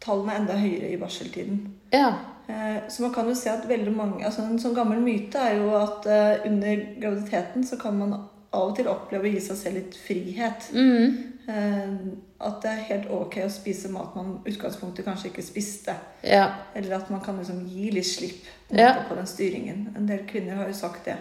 Tallene 0.00 0.32
er 0.32 0.42
enda 0.42 0.56
høyere 0.56 0.92
i 0.94 1.00
barseltiden. 1.00 1.64
Ja. 1.92 2.12
Eh, 2.48 2.76
Så 2.88 3.02
man 3.02 3.14
kan 3.14 3.28
jo 3.28 3.34
se 3.34 3.50
at 3.50 3.68
veldig 3.68 3.92
mange 3.96 4.24
altså 4.24 4.42
En 4.42 4.58
sånn 4.58 4.74
gammel 4.74 5.00
myte 5.04 5.38
er 5.38 5.58
jo 5.58 5.74
at 5.76 6.06
eh, 6.06 6.46
under 6.48 6.86
graviditeten 7.00 7.66
så 7.66 7.76
kan 7.80 7.98
man 7.98 8.14
av 8.52 8.70
og 8.70 8.76
til 8.76 8.88
oppleve 8.90 9.28
å 9.28 9.32
gi 9.34 9.40
seg 9.44 9.56
selv 9.56 9.76
litt 9.78 9.94
frihet. 9.94 10.70
Mm. 10.74 11.39
Eh, 11.50 11.94
At 12.40 12.62
det 12.62 12.70
er 12.70 12.84
helt 12.88 13.08
ok 13.12 13.34
å 13.44 13.50
spise 13.52 13.90
mat 13.92 14.14
man 14.16 14.38
utgangspunktet 14.48 15.04
kanskje 15.04 15.28
ikke 15.28 15.42
spiste. 15.44 15.92
Ja. 16.24 16.46
Eller 16.74 16.94
at 16.96 17.10
man 17.12 17.20
kan 17.20 17.36
liksom 17.36 17.66
gi 17.68 17.90
litt 17.92 18.06
slipp 18.08 18.44
på, 18.68 18.76
Ja. 18.78 18.94
på 19.08 19.14
den 19.18 19.26
styringen. 19.26 19.82
En 19.96 20.06
del 20.08 20.22
kvinner 20.26 20.56
har 20.56 20.66
jo 20.70 20.72
sagt 20.78 21.04
det. 21.04 21.16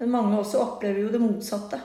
Men 0.00 0.10
mange 0.10 0.38
også 0.38 0.58
opplever 0.64 1.00
jo 1.04 1.08
det 1.12 1.20
motsatte. 1.20 1.78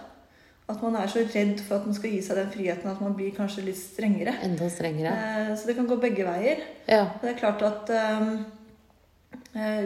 At 0.70 0.82
man 0.82 0.96
er 0.96 1.08
så 1.08 1.20
redd 1.36 1.60
for 1.60 1.76
at 1.76 1.86
man 1.86 1.94
skal 1.94 2.10
gi 2.10 2.22
seg 2.22 2.36
den 2.40 2.50
friheten 2.54 2.90
at 2.90 3.02
man 3.02 3.14
blir 3.14 3.32
kanskje 3.36 3.66
litt 3.66 3.78
strengere. 3.78 4.34
Enda 4.44 4.70
strengere. 4.70 5.14
Eh, 5.52 5.56
Så 5.56 5.66
det 5.68 5.76
kan 5.76 5.88
gå 5.88 6.00
begge 6.02 6.24
veier. 6.26 6.58
Ja. 6.88 7.06
Det 7.22 7.30
er 7.36 7.40
klart 7.40 7.62
at 7.62 7.90
eh, 9.56 9.86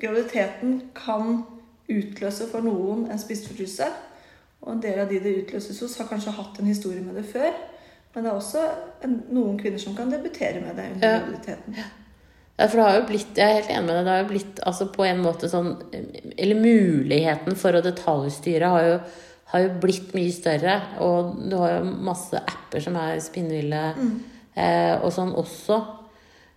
graviditeten 0.00 0.90
kan 0.94 1.44
utløse 1.88 2.46
for 2.50 2.60
noen 2.66 3.06
en 3.10 3.18
spiseforstyrrelse. 3.18 3.88
Og 4.64 4.72
en 4.72 4.82
del 4.82 4.98
av 5.02 5.10
de 5.10 5.20
det 5.22 5.34
utløses 5.42 5.78
hos, 5.82 5.98
har 6.00 6.08
kanskje 6.10 6.34
hatt 6.36 6.58
en 6.60 6.70
historie 6.70 7.02
med 7.04 7.18
det 7.18 7.26
før. 7.28 7.52
Men 8.14 8.24
det 8.24 8.32
er 8.32 8.38
også 8.40 8.64
en, 9.04 9.18
noen 9.36 9.58
kvinner 9.60 9.80
som 9.82 9.94
kan 9.96 10.10
debutere 10.12 10.62
med 10.64 10.78
det 10.78 10.88
under 10.94 11.16
graviditeten. 11.18 11.76
Ja, 12.56 12.64
for 12.64 12.78
det 12.78 12.86
har 12.86 12.94
jo 12.96 13.06
blitt, 13.10 13.36
jeg 13.36 13.44
er 13.44 13.58
helt 13.58 13.72
enig 13.74 13.84
med 13.84 13.98
deg, 13.98 14.06
det 14.06 14.12
har 14.14 14.22
jo 14.22 14.28
blitt 14.30 14.60
altså 14.64 14.86
på 14.94 15.04
en 15.04 15.18
måte 15.20 15.50
sånn 15.52 15.74
Eller 16.40 16.56
muligheten 16.56 17.58
for 17.60 17.76
å 17.76 17.82
detaljstyre 17.84 18.70
har 18.72 18.86
jo, 18.86 18.94
har 19.52 19.64
jo 19.66 19.74
blitt 19.82 20.16
mye 20.16 20.32
større. 20.32 20.78
Og 21.04 21.36
du 21.50 21.58
har 21.60 21.76
jo 21.76 21.92
masse 22.08 22.40
apper 22.40 22.82
som 22.86 22.96
er 23.00 23.20
spinnville 23.24 23.82
eh, 23.92 24.94
og 24.96 25.12
sånn 25.12 25.36
også. 25.36 25.80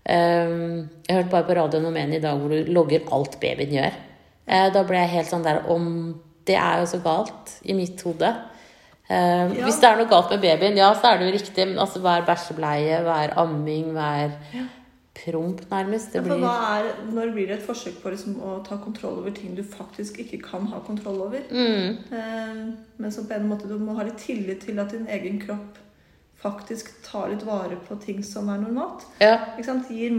Um, 0.10 0.88
jeg 1.04 1.18
hørte 1.18 1.34
bare 1.34 1.46
på 1.46 1.56
radioen 1.60 1.90
om 1.92 1.98
en 2.00 2.16
i 2.16 2.22
dag 2.24 2.40
hvor 2.40 2.56
du 2.56 2.72
logger 2.72 3.12
alt 3.14 3.36
babyen 3.44 3.76
gjør. 3.76 4.00
Eh, 4.48 4.68
da 4.74 4.88
ble 4.88 5.04
jeg 5.04 5.16
helt 5.18 5.30
sånn 5.30 5.46
der 5.46 5.68
om 5.70 5.92
Det 6.50 6.58
er 6.58 6.82
jo 6.82 6.88
så 6.90 7.00
galt 7.04 7.60
i 7.62 7.76
mitt 7.78 8.02
hode. 8.08 8.34
Uh, 9.10 9.50
Ja. 9.50 9.64
Hvis 9.66 9.80
det 9.82 9.90
er 9.90 9.98
noe 9.98 10.10
galt 10.10 10.30
med 10.34 10.44
babyen, 10.44 10.78
ja, 10.78 10.92
så 10.94 11.14
er 11.14 11.18
det 11.18 11.30
jo 11.30 11.38
riktig. 11.38 11.68
Men 11.68 11.80
altså 11.82 12.02
hver 12.04 12.26
bæsjebleie, 12.28 13.00
hver 13.06 13.34
amming, 13.42 13.92
hver 13.96 14.36
promp, 15.20 15.64
nærmest. 15.72 16.14
Det 16.14 16.22
Ja, 16.22 16.22
for 16.22 16.38
blir 16.38 16.48
er, 16.48 17.12
når 17.12 17.34
blir 17.34 17.48
det 17.48 17.58
et 17.58 17.66
forsøk 17.66 18.02
på 18.04 18.14
liksom 18.14 18.38
å 18.42 18.60
ta 18.66 18.78
kontroll 18.78 19.20
over 19.20 19.34
ting 19.36 19.56
du 19.58 19.64
faktisk 19.64 20.20
ikke 20.20 20.42
kan 20.42 20.66
ha 20.68 20.80
kontroll 20.86 21.22
over? 21.22 21.42
mm, 21.50 21.98
Uh, 22.12 22.74
men 22.98 23.12
som 23.12 23.26
på 23.26 23.34
en 23.34 23.50
måte 23.50 23.68
du 23.68 23.78
må 23.78 23.96
ha 23.98 24.04
litt 24.04 24.18
tillit 24.18 24.62
til 24.62 24.80
at 24.80 24.92
din 24.92 25.08
egen 25.08 25.42
kropp 25.42 25.78
faktisk 26.42 26.92
tar 27.04 27.30
litt 27.30 27.44
vare 27.46 27.76
på 27.88 27.96
ting 28.00 28.24
som 28.24 28.50
er 28.50 28.62
normalt. 28.62 29.06
Ja. 29.20 29.38
Ikke 29.58 29.66
sant? 29.66 29.90
Gir 29.92 30.16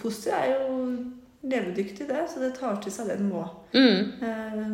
Foster 0.00 0.32
er 0.32 0.54
jo 0.54 0.96
levedyktig, 1.42 2.08
det, 2.08 2.28
så 2.28 2.40
det 2.40 2.54
tar 2.58 2.80
til 2.82 2.92
seg 2.92 3.08
det 3.08 3.18
den 3.18 3.28
må. 3.28 3.44
Mm. 3.74 4.22
Eh, 4.22 4.72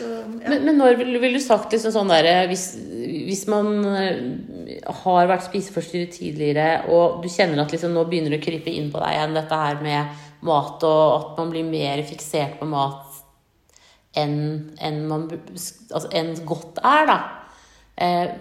Så, 0.00 0.08
ja. 0.08 0.48
Men, 0.48 0.64
men 0.64 0.78
når 0.80 0.96
ville 0.96 1.20
vil 1.20 1.36
du 1.36 1.42
sagt 1.44 1.74
liksom 1.74 1.92
sånn 1.92 2.08
derre 2.08 2.46
hvis, 2.48 2.70
hvis 3.26 3.44
man 3.52 3.68
eh, 3.90 4.80
har 5.02 5.28
vært 5.28 5.44
spiseforstyrret 5.50 6.14
tidligere, 6.16 6.86
og 6.88 7.20
du 7.20 7.28
kjenner 7.28 7.60
at 7.60 7.74
liksom 7.74 7.92
nå 7.92 8.06
begynner 8.08 8.32
det 8.32 8.40
å 8.40 8.46
krype 8.46 8.72
inn 8.72 8.88
på 8.92 9.02
deg 9.02 9.18
igjen 9.18 9.36
dette 9.36 9.60
her 9.60 9.80
med 9.84 10.26
mat, 10.48 10.86
og 10.88 11.02
at 11.18 11.40
man 11.42 11.52
blir 11.52 11.68
mer 11.68 12.00
fiksert 12.08 12.56
på 12.60 12.68
mat 12.70 13.06
enn 14.18 14.38
enn 14.82 15.04
man 15.06 15.28
altså, 15.30 16.08
enn 16.16 16.32
godt 16.48 16.80
er, 16.82 17.04
da. 17.10 17.18
Eh, 18.00 18.32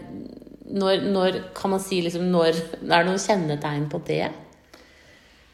når, 0.69 1.05
når 1.11 1.39
kan 1.57 1.73
man 1.73 1.81
si 1.81 1.99
liksom 2.05 2.29
når 2.29 2.53
Er 2.93 3.01
det 3.01 3.05
noen 3.09 3.21
kjennetegn 3.21 3.87
på 3.91 3.99
det? 4.07 4.27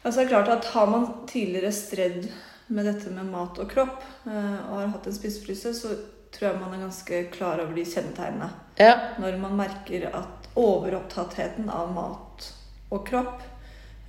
Altså 0.04 0.20
det 0.20 0.26
er 0.26 0.34
klart 0.34 0.50
at 0.52 0.68
Har 0.74 0.90
man 0.92 1.06
tidligere 1.26 1.72
stredd 1.74 2.28
med 2.66 2.86
dette 2.88 3.10
med 3.14 3.28
mat 3.30 3.58
og 3.62 3.70
kropp, 3.70 4.02
eh, 4.26 4.58
og 4.68 4.78
har 4.80 4.92
hatt 4.94 5.06
en 5.06 5.14
spisefryse, 5.14 5.72
så 5.74 5.94
tror 6.34 6.48
jeg 6.50 6.60
man 6.60 6.74
er 6.74 6.84
ganske 6.86 7.20
klar 7.34 7.62
over 7.62 7.74
de 7.76 7.84
kjennetegnene. 7.86 8.50
Ja. 8.80 8.94
Når 9.22 9.38
man 9.40 9.56
merker 9.56 10.08
at 10.10 10.48
overopptattheten 10.58 11.70
av 11.72 11.92
mat 11.94 12.50
og 12.90 13.06
kropp 13.08 13.44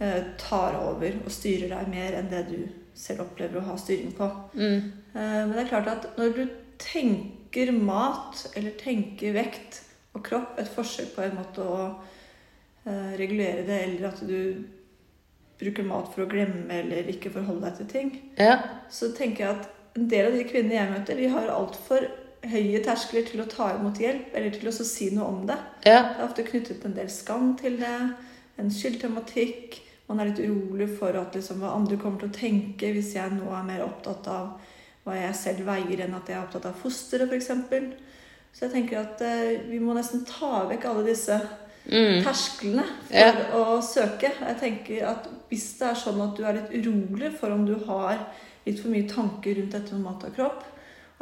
eh, 0.01 0.33
tar 0.41 0.77
over 0.79 1.19
og 1.23 1.33
styrer 1.33 1.71
deg 1.75 1.91
mer 1.93 2.17
enn 2.17 2.31
det 2.31 2.43
du 2.49 2.59
selv 2.97 3.27
opplever 3.27 3.61
å 3.61 3.67
ha 3.69 3.77
styring 3.79 4.13
på. 4.17 4.29
Mm. 4.57 4.91
Eh, 5.13 5.41
Men 5.45 5.53
det 5.53 5.65
er 5.65 5.71
klart 5.71 5.91
at 5.93 6.09
når 6.17 6.33
du 6.35 6.43
tenker 6.81 7.71
mat 7.73 8.47
eller 8.55 8.73
tenker 8.79 9.37
vekt 9.37 9.83
og 10.17 10.25
kropp, 10.25 10.57
et 10.57 10.69
forsøk 10.71 11.13
på 11.15 11.25
en 11.25 11.37
måte 11.37 11.61
å 11.61 11.89
regulere 12.87 13.65
det, 13.67 13.77
eller 13.83 14.05
at 14.07 14.21
du 14.23 14.63
bruker 15.59 15.83
mat 15.87 16.11
for 16.13 16.25
å 16.25 16.29
glemme 16.29 16.69
eller 16.83 17.07
ikke 17.11 17.31
forholde 17.33 17.65
deg 17.69 17.77
til 17.77 17.87
ting, 17.91 18.11
Ja. 18.37 18.59
så 18.89 19.09
tenker 19.15 19.45
jeg 19.45 19.55
at 19.55 19.69
en 19.97 20.07
del 20.07 20.27
av 20.27 20.37
de 20.37 20.43
kvinnene 20.45 20.77
jeg 20.77 20.91
møter, 20.91 21.15
de 21.17 21.27
har 21.33 21.47
altfor 21.49 22.05
høye 22.47 22.83
terskler 22.85 23.25
til 23.25 23.41
å 23.41 23.47
ta 23.49 23.71
imot 23.75 23.97
hjelp 23.99 24.35
eller 24.37 24.51
til 24.53 24.69
å 24.69 24.71
si 24.85 25.09
noe 25.15 25.25
om 25.27 25.45
det. 25.49 25.57
Ja. 25.85 26.03
Det 26.13 26.19
er 26.21 26.27
ofte 26.27 26.43
knyttet 26.45 26.85
en 26.85 26.93
del 26.93 27.09
skam 27.09 27.55
til 27.57 27.77
det, 27.81 27.95
en 28.59 28.69
skyldtematikk. 28.69 29.79
Man 30.07 30.19
er 30.21 30.29
litt 30.29 30.39
urolig 30.45 30.87
for 30.99 31.17
at 31.19 31.33
liksom, 31.35 31.59
hva 31.59 31.73
andre 31.75 31.97
kommer 31.99 32.21
til 32.21 32.29
å 32.29 32.37
tenke 32.37 32.93
hvis 32.95 33.15
jeg 33.17 33.33
nå 33.33 33.49
er 33.51 33.65
mer 33.67 33.83
opptatt 33.83 34.27
av 34.31 34.59
hva 35.03 35.15
jeg 35.17 35.35
selv 35.39 35.65
veier, 35.67 36.05
enn 36.05 36.15
at 36.15 36.27
jeg 36.29 36.37
er 36.37 36.45
opptatt 36.45 36.65
av 36.69 36.77
fosteret, 36.81 37.27
f.eks. 37.31 37.49
Så 38.53 38.65
jeg 38.65 38.71
tenker 38.73 38.99
at 39.01 39.21
eh, 39.21 39.57
vi 39.69 39.79
må 39.79 39.93
nesten 39.97 40.23
ta 40.27 40.63
vekk 40.69 40.85
alle 40.89 41.03
disse 41.09 41.35
Mm. 41.87 42.23
tersklene 42.23 42.83
for 43.07 43.15
Ja. 43.15 43.31
å 43.53 43.81
søke. 43.81 44.31
Jeg 44.39 44.57
tenker 44.59 45.07
at 45.07 45.27
Hvis 45.49 45.77
det 45.79 45.87
er 45.87 45.93
sånn 45.95 46.19
at 46.21 46.35
du 46.35 46.43
er 46.43 46.53
litt 46.57 46.73
urolig 46.85 47.31
for 47.39 47.49
om 47.51 47.65
du 47.65 47.75
har 47.85 48.17
litt 48.65 48.79
for 48.81 48.89
mye 48.89 49.07
tanker 49.07 49.55
rundt 49.55 49.71
dette 49.71 49.93
med 49.93 50.01
mat 50.03 50.23
og 50.25 50.35
kropp, 50.35 50.63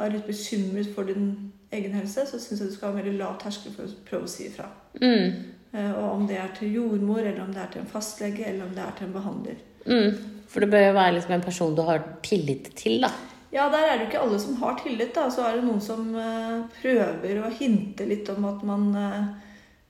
og 0.00 0.06
er 0.06 0.10
litt 0.16 0.26
bekymret 0.26 0.92
for 0.94 1.04
din 1.04 1.52
egen 1.72 1.92
helse, 1.92 2.24
så 2.26 2.40
syns 2.40 2.58
jeg 2.58 2.68
du 2.68 2.74
skal 2.74 2.90
ha 2.92 2.98
en 2.98 3.04
veldig 3.04 3.18
lav 3.20 3.38
terskel 3.38 3.70
for 3.72 3.84
å 3.84 3.94
prøve 4.10 4.24
å 4.24 4.28
si 4.28 4.48
ifra. 4.48 4.66
Mm. 5.00 5.44
Eh, 5.74 5.92
Og 5.94 6.10
om 6.16 6.26
det 6.26 6.36
er 6.38 6.48
til 6.58 6.72
jordmor, 6.74 7.18
eller 7.20 7.40
om 7.44 7.52
det 7.52 7.62
er 7.62 7.66
til 7.72 7.80
en 7.82 7.86
fastlege, 7.86 8.46
eller 8.48 8.64
om 8.66 8.74
det 8.74 8.82
er 8.82 8.92
til 8.98 9.06
en 9.06 9.12
behandler. 9.12 9.56
Mm. 9.86 10.18
For 10.48 10.60
det 10.60 10.70
bør 10.70 10.86
jo 10.88 10.92
være 10.98 11.14
liksom 11.14 11.30
en 11.32 11.40
person 11.42 11.74
du 11.76 11.82
har 11.82 12.02
tillit 12.22 12.74
til, 12.74 13.00
da. 13.02 13.10
Ja, 13.52 13.68
der 13.70 13.78
er 13.86 13.98
det 13.98 14.06
jo 14.06 14.10
ikke 14.10 14.22
alle 14.26 14.38
som 14.40 14.56
har 14.56 14.74
tillit. 14.82 15.14
da. 15.14 15.28
Så 15.30 15.44
er 15.46 15.54
det 15.54 15.64
noen 15.64 15.80
som 15.80 16.14
eh, 16.16 16.62
prøver 16.82 17.44
å 17.46 17.50
hinte 17.52 18.06
litt 18.08 18.28
om 18.28 18.44
at 18.44 18.62
man 18.64 18.94
eh, 18.96 19.24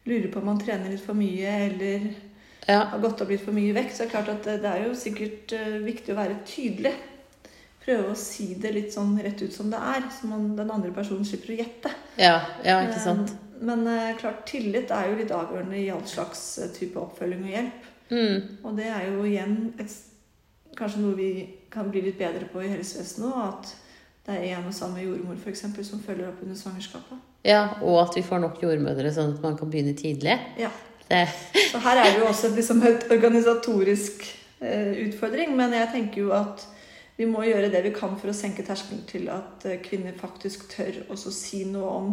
lurer 0.07 0.31
på 0.33 0.41
om 0.41 0.49
man 0.53 0.61
trener 0.61 0.93
litt 0.93 1.05
for 1.05 1.19
mye, 1.19 1.53
eller 1.67 2.09
Ja. 2.67 2.81
har 2.91 2.99
gått 2.99 3.21
opp 3.21 3.31
litt 3.31 3.45
for 3.45 3.55
mye 3.55 3.75
vekt. 3.75 3.97
Så 3.97 4.03
er 4.03 4.07
det 4.07 4.15
klart 4.15 4.29
at 4.29 4.45
det 4.45 4.57
det 4.63 4.73
er 4.73 4.87
jo 4.87 4.95
sikkert 4.95 5.53
eh, 5.53 5.79
viktig 5.87 6.15
å 6.15 6.19
være 6.19 6.41
tydelig. 6.47 6.95
Prøve 7.87 8.11
å 8.11 8.19
si 8.19 8.55
det 8.59 8.73
litt 8.75 8.93
sånn 8.95 9.15
rett 9.23 9.43
ut 9.43 9.53
som 9.55 9.71
det 9.71 9.79
er, 9.79 10.09
så 10.11 10.27
man, 10.27 10.57
den 10.59 10.71
andre 10.75 10.91
personen 10.91 11.25
slipper 11.25 11.55
å 11.55 11.59
gjette. 11.61 11.93
Ja, 12.19 12.41
ja 12.65 12.81
ikke 12.89 13.03
sant. 13.03 13.31
Men, 13.61 13.85
Men 13.85 14.11
eh, 14.11 14.17
klart, 14.19 14.47
tillit 14.47 14.91
er 14.91 15.11
jo 15.11 15.21
litt 15.21 15.31
avgjørende 15.31 15.79
i 15.79 15.91
all 15.91 16.03
slags 16.07 16.59
eh, 16.59 16.73
type 16.75 16.99
oppfølging 16.99 17.45
og 17.47 17.55
hjelp. 17.55 17.87
Mm. 18.11 18.43
Og 18.63 18.77
det 18.77 18.91
er 18.91 19.07
jo 19.11 19.25
igjen 19.27 19.57
et, 19.83 19.95
kanskje 20.77 21.03
noe 21.03 21.15
vi 21.19 21.31
kan 21.71 21.91
bli 21.91 22.03
litt 22.05 22.19
bedre 22.19 22.47
på 22.51 22.63
i 22.63 22.73
helsevesenet 22.75 23.31
òg. 23.31 23.55
At 23.55 23.73
det 24.27 24.37
er 24.41 24.59
en 24.59 24.69
og 24.69 24.75
samme 24.75 25.03
jordmor 25.03 25.39
for 25.39 25.55
eksempel, 25.55 25.87
som 25.87 26.03
følger 26.03 26.29
opp 26.29 26.43
under 26.43 26.59
svangerskapet. 26.59 27.26
Ja, 27.45 27.77
og 27.83 28.01
at 28.03 28.17
vi 28.17 28.25
får 28.27 28.41
nok 28.43 28.63
jordmødre, 28.63 29.13
sånn 29.15 29.37
at 29.37 29.43
man 29.45 29.59
kan 29.59 29.71
begynne 29.71 29.95
tidlig. 29.99 30.39
Ja. 30.59 30.71
Det, 31.07 31.27
Så 31.71 31.79
her 31.85 32.01
er 32.03 32.09
det 32.11 32.23
jo 32.25 32.31
også 32.31 32.49
liksom 32.57 32.81
et 32.87 33.05
organisatorisk 33.15 34.25
eh, 34.61 34.97
utfordring. 35.07 35.53
Men 35.59 35.75
jeg 35.77 35.93
tenker 35.93 36.25
jo 36.25 36.33
at 36.35 36.65
vi 37.17 37.29
må 37.31 37.45
gjøre 37.47 37.71
det 37.73 37.85
vi 37.87 37.93
kan 37.97 38.17
for 38.21 38.33
å 38.33 38.37
senke 38.37 38.65
terskelen 38.67 39.05
til 39.09 39.31
at 39.33 39.65
eh, 39.69 39.79
kvinner 39.85 40.17
faktisk 40.19 40.67
tør 40.73 41.05
også 41.07 41.33
si 41.33 41.63
noe 41.71 41.93
om 42.01 42.11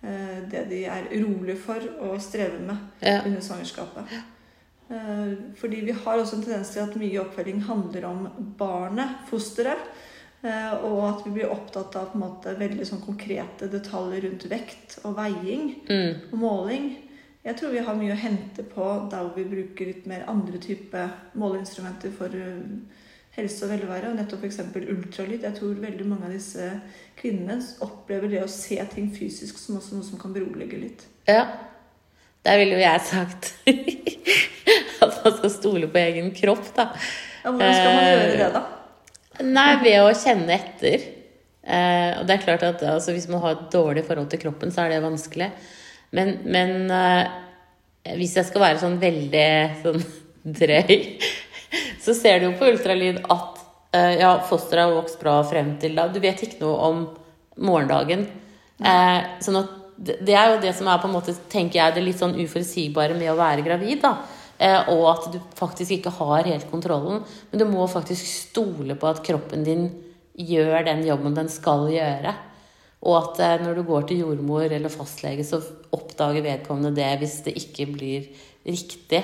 eh, 0.00 0.40
det 0.50 0.64
de 0.72 0.86
er 0.88 1.10
urolig 1.12 1.58
for 1.60 1.84
og 2.08 2.16
strever 2.24 2.64
med 2.64 3.04
ja. 3.04 3.20
under 3.20 3.44
svangerskapet. 3.44 4.16
Eh, 4.88 5.30
Fordi 5.60 5.84
vi 5.86 5.94
har 5.94 6.18
også 6.18 6.40
en 6.40 6.48
tendens 6.48 6.72
til 6.74 6.84
at 6.86 6.98
mye 6.98 7.22
oppfølging 7.22 7.62
handler 7.68 8.08
om 8.08 8.26
barnet, 8.58 9.22
fosteret. 9.30 9.84
Eh, 10.46 10.84
Og 10.84 11.00
at 11.08 11.24
vi 11.26 11.30
blir 11.36 11.50
opptatt 11.52 11.96
av 11.96 12.10
på 12.12 12.18
en 12.18 12.24
måte 12.24 12.54
veldig 12.58 12.86
sånn 12.88 13.02
konkrete 13.04 13.68
detaljer 13.72 14.24
rundt 14.28 14.46
vekt 14.50 14.98
og 15.04 15.16
veiing 15.18 15.74
Mm. 15.88 16.14
og 16.32 16.38
måling. 16.38 16.86
Jeg 17.46 17.56
tror 17.56 17.70
vi 17.70 17.78
har 17.86 17.94
mye 17.94 18.12
å 18.14 18.18
hente 18.18 18.62
på 18.66 18.86
der 19.10 19.28
vi 19.36 19.44
bruker 19.44 19.86
litt 19.86 20.06
mer 20.06 20.24
andre 20.26 20.58
typer 20.58 21.08
måleinstrumenter 21.38 22.10
for 22.16 22.26
eh, 22.34 22.58
helse 23.36 23.66
og 23.66 23.70
velvære, 23.70 24.08
og 24.10 24.16
nettopp 24.16 24.42
f.eks. 24.44 24.58
ultralyd. 24.74 25.42
Jeg 25.44 25.54
tror 25.58 25.74
veldig 25.78 26.06
mange 26.08 26.24
av 26.26 26.32
disse 26.32 26.70
kvinnene 27.20 27.60
opplever 27.84 28.28
det 28.32 28.42
å 28.42 28.48
se 28.50 28.78
ting 28.94 29.10
fysisk 29.14 29.58
som 29.60 29.76
også 29.76 29.94
noe 29.98 30.04
som 30.08 30.18
kan 30.18 30.32
berolige 30.34 30.80
litt. 30.80 31.06
ja. 31.28 31.46
Der 32.46 32.58
ville 32.60 32.76
jo 32.76 32.78
jeg 32.78 33.00
sagt 33.02 33.48
at 35.02 35.16
man 35.24 35.32
skal 35.36 35.50
stole 35.50 35.88
på 35.90 35.98
egen 35.98 36.28
kropp, 36.30 36.68
da. 36.76 36.84
Ja, 37.42 37.50
hvordan 37.50 37.72
skal 37.74 37.96
man 37.96 38.04
gjøre 38.06 38.36
det, 38.38 38.50
da? 38.54 38.60
Nei, 39.44 39.70
ved 39.82 40.00
å 40.00 40.12
kjenne 40.16 40.54
etter. 40.56 41.02
Eh, 41.66 42.12
og 42.20 42.28
det 42.28 42.36
er 42.36 42.44
klart 42.44 42.64
at 42.66 42.84
altså, 42.86 43.12
hvis 43.12 43.26
man 43.30 43.42
har 43.42 43.56
et 43.56 43.66
dårlig 43.72 44.04
forhold 44.06 44.30
til 44.32 44.44
kroppen, 44.46 44.72
så 44.72 44.84
er 44.84 44.94
det 44.94 45.02
vanskelig. 45.04 45.50
Men, 46.16 46.36
men 46.46 46.92
eh, 46.94 48.14
hvis 48.16 48.36
jeg 48.38 48.48
skal 48.48 48.64
være 48.68 48.82
sånn 48.82 49.00
veldig 49.02 49.48
sånn 49.82 50.04
drøy, 50.60 50.96
så 52.02 52.14
ser 52.14 52.40
du 52.40 52.48
jo 52.50 52.56
på 52.60 52.70
ultralyd 52.70 53.18
at 53.24 53.62
eh, 53.96 54.14
ja, 54.22 54.36
fosteret 54.46 54.86
har 54.86 54.94
vokst 54.94 55.20
bra 55.22 55.40
frem 55.48 55.74
til 55.82 55.98
da. 55.98 56.06
Du 56.12 56.20
vet 56.22 56.46
ikke 56.46 56.62
noe 56.62 56.90
om 56.90 57.02
morgendagen. 57.56 58.28
Eh, 58.78 59.18
sånn 59.42 59.60
at 59.62 59.74
det, 59.96 60.18
det 60.28 60.36
er 60.36 60.52
jo 60.52 60.62
det 60.62 60.74
som 60.76 60.88
er 60.92 61.00
på 61.00 61.08
en 61.08 61.16
måte, 61.16 61.34
tenker 61.52 61.80
jeg, 61.80 61.96
det 61.96 62.04
litt 62.04 62.20
sånn 62.20 62.36
uforutsigbare 62.36 63.16
med 63.18 63.32
å 63.32 63.38
være 63.38 63.64
gravid. 63.66 64.02
da. 64.04 64.16
Eh, 64.58 64.88
og 64.92 65.06
at 65.10 65.28
du 65.34 65.38
faktisk 65.58 65.98
ikke 65.98 66.14
har 66.18 66.48
helt 66.48 66.68
kontrollen. 66.70 67.22
Men 67.50 67.60
du 67.60 67.66
må 67.68 67.86
faktisk 67.90 68.26
stole 68.26 68.96
på 68.96 69.08
at 69.10 69.22
kroppen 69.26 69.64
din 69.66 69.88
gjør 70.36 70.84
den 70.86 71.02
jobben 71.06 71.36
den 71.36 71.50
skal 71.52 71.88
gjøre. 71.92 72.34
Og 73.06 73.16
at 73.20 73.42
eh, 73.44 73.64
når 73.64 73.78
du 73.78 73.86
går 73.88 74.08
til 74.08 74.22
jordmor 74.24 74.68
eller 74.68 74.92
fastlege, 74.92 75.44
så 75.44 75.60
oppdager 75.94 76.44
vedkommende 76.44 76.96
det 76.96 77.10
hvis 77.20 77.40
det 77.46 77.56
ikke 77.60 77.90
blir 77.92 78.30
riktig. 78.66 79.22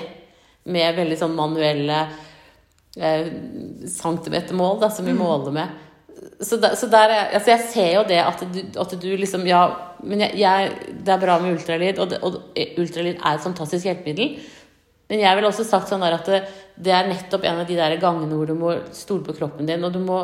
Med 0.63 0.95
veldig 0.95 1.17
sånn 1.19 1.33
manuelle 1.35 2.03
eh, 2.95 3.25
centimetermål 3.89 4.79
da, 4.85 4.93
som 4.93 5.09
vi 5.09 5.17
måler 5.17 5.55
med. 5.55 5.81
Så, 6.39 6.55
der, 6.61 6.77
så 6.79 6.87
der 6.87 7.11
er, 7.11 7.33
altså 7.35 7.51
jeg 7.51 7.67
ser 7.73 7.89
jo 7.97 8.03
det 8.07 8.19
at 8.23 8.41
du, 8.53 8.59
at 8.79 8.93
du 9.01 9.09
liksom 9.19 9.43
Ja, 9.47 9.63
men 10.07 10.21
jeg, 10.23 10.37
jeg, 10.39 10.93
det 11.03 11.11
er 11.11 11.19
bra 11.19 11.35
med 11.41 11.57
ultralyd, 11.57 11.99
og, 11.99 12.11
det, 12.11 12.19
og 12.23 12.37
ultralyd 12.79 13.17
er 13.17 13.33
et 13.33 13.43
fantastisk 13.43 13.89
hjelpemiddel. 13.89 14.37
Men 15.11 15.19
jeg 15.19 15.37
ville 15.37 15.49
også 15.49 15.65
sagt 15.67 15.91
sånn 15.91 16.05
at 16.07 16.29
det, 16.29 16.43
det 16.79 16.93
er 16.95 17.09
nettopp 17.09 17.43
en 17.45 17.61
av 17.61 17.67
de 17.69 17.77
der 17.77 17.97
gangene 18.01 18.37
hvor 18.37 18.49
du 18.49 18.55
må 18.57 18.77
stole 18.95 19.25
på 19.25 19.35
kroppen 19.37 19.67
din. 19.69 19.83
og 19.83 19.93
du 19.93 20.01
må 20.03 20.23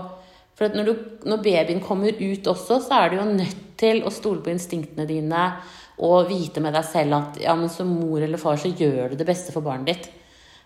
for 0.60 0.76
når, 0.76 0.90
du, 0.90 1.04
når 1.32 1.40
babyen 1.40 1.80
kommer 1.80 2.12
ut 2.20 2.48
også, 2.52 2.82
så 2.84 2.98
er 2.98 3.12
du 3.12 3.20
jo 3.22 3.28
nødt 3.32 3.60
til 3.80 4.02
å 4.04 4.12
stole 4.12 4.44
på 4.44 4.52
instinktene 4.52 5.06
dine 5.08 5.44
og 6.04 6.28
vite 6.28 6.60
med 6.64 6.76
deg 6.76 6.84
selv 6.88 7.16
at 7.16 7.38
ja, 7.40 7.54
men 7.56 7.72
som 7.72 7.88
mor 7.88 8.20
eller 8.24 8.40
far 8.42 8.60
så 8.60 8.72
gjør 8.72 9.14
du 9.14 9.20
det 9.20 9.28
beste 9.28 9.56
for 9.56 9.64
barnet 9.64 9.88
ditt. 9.94 10.10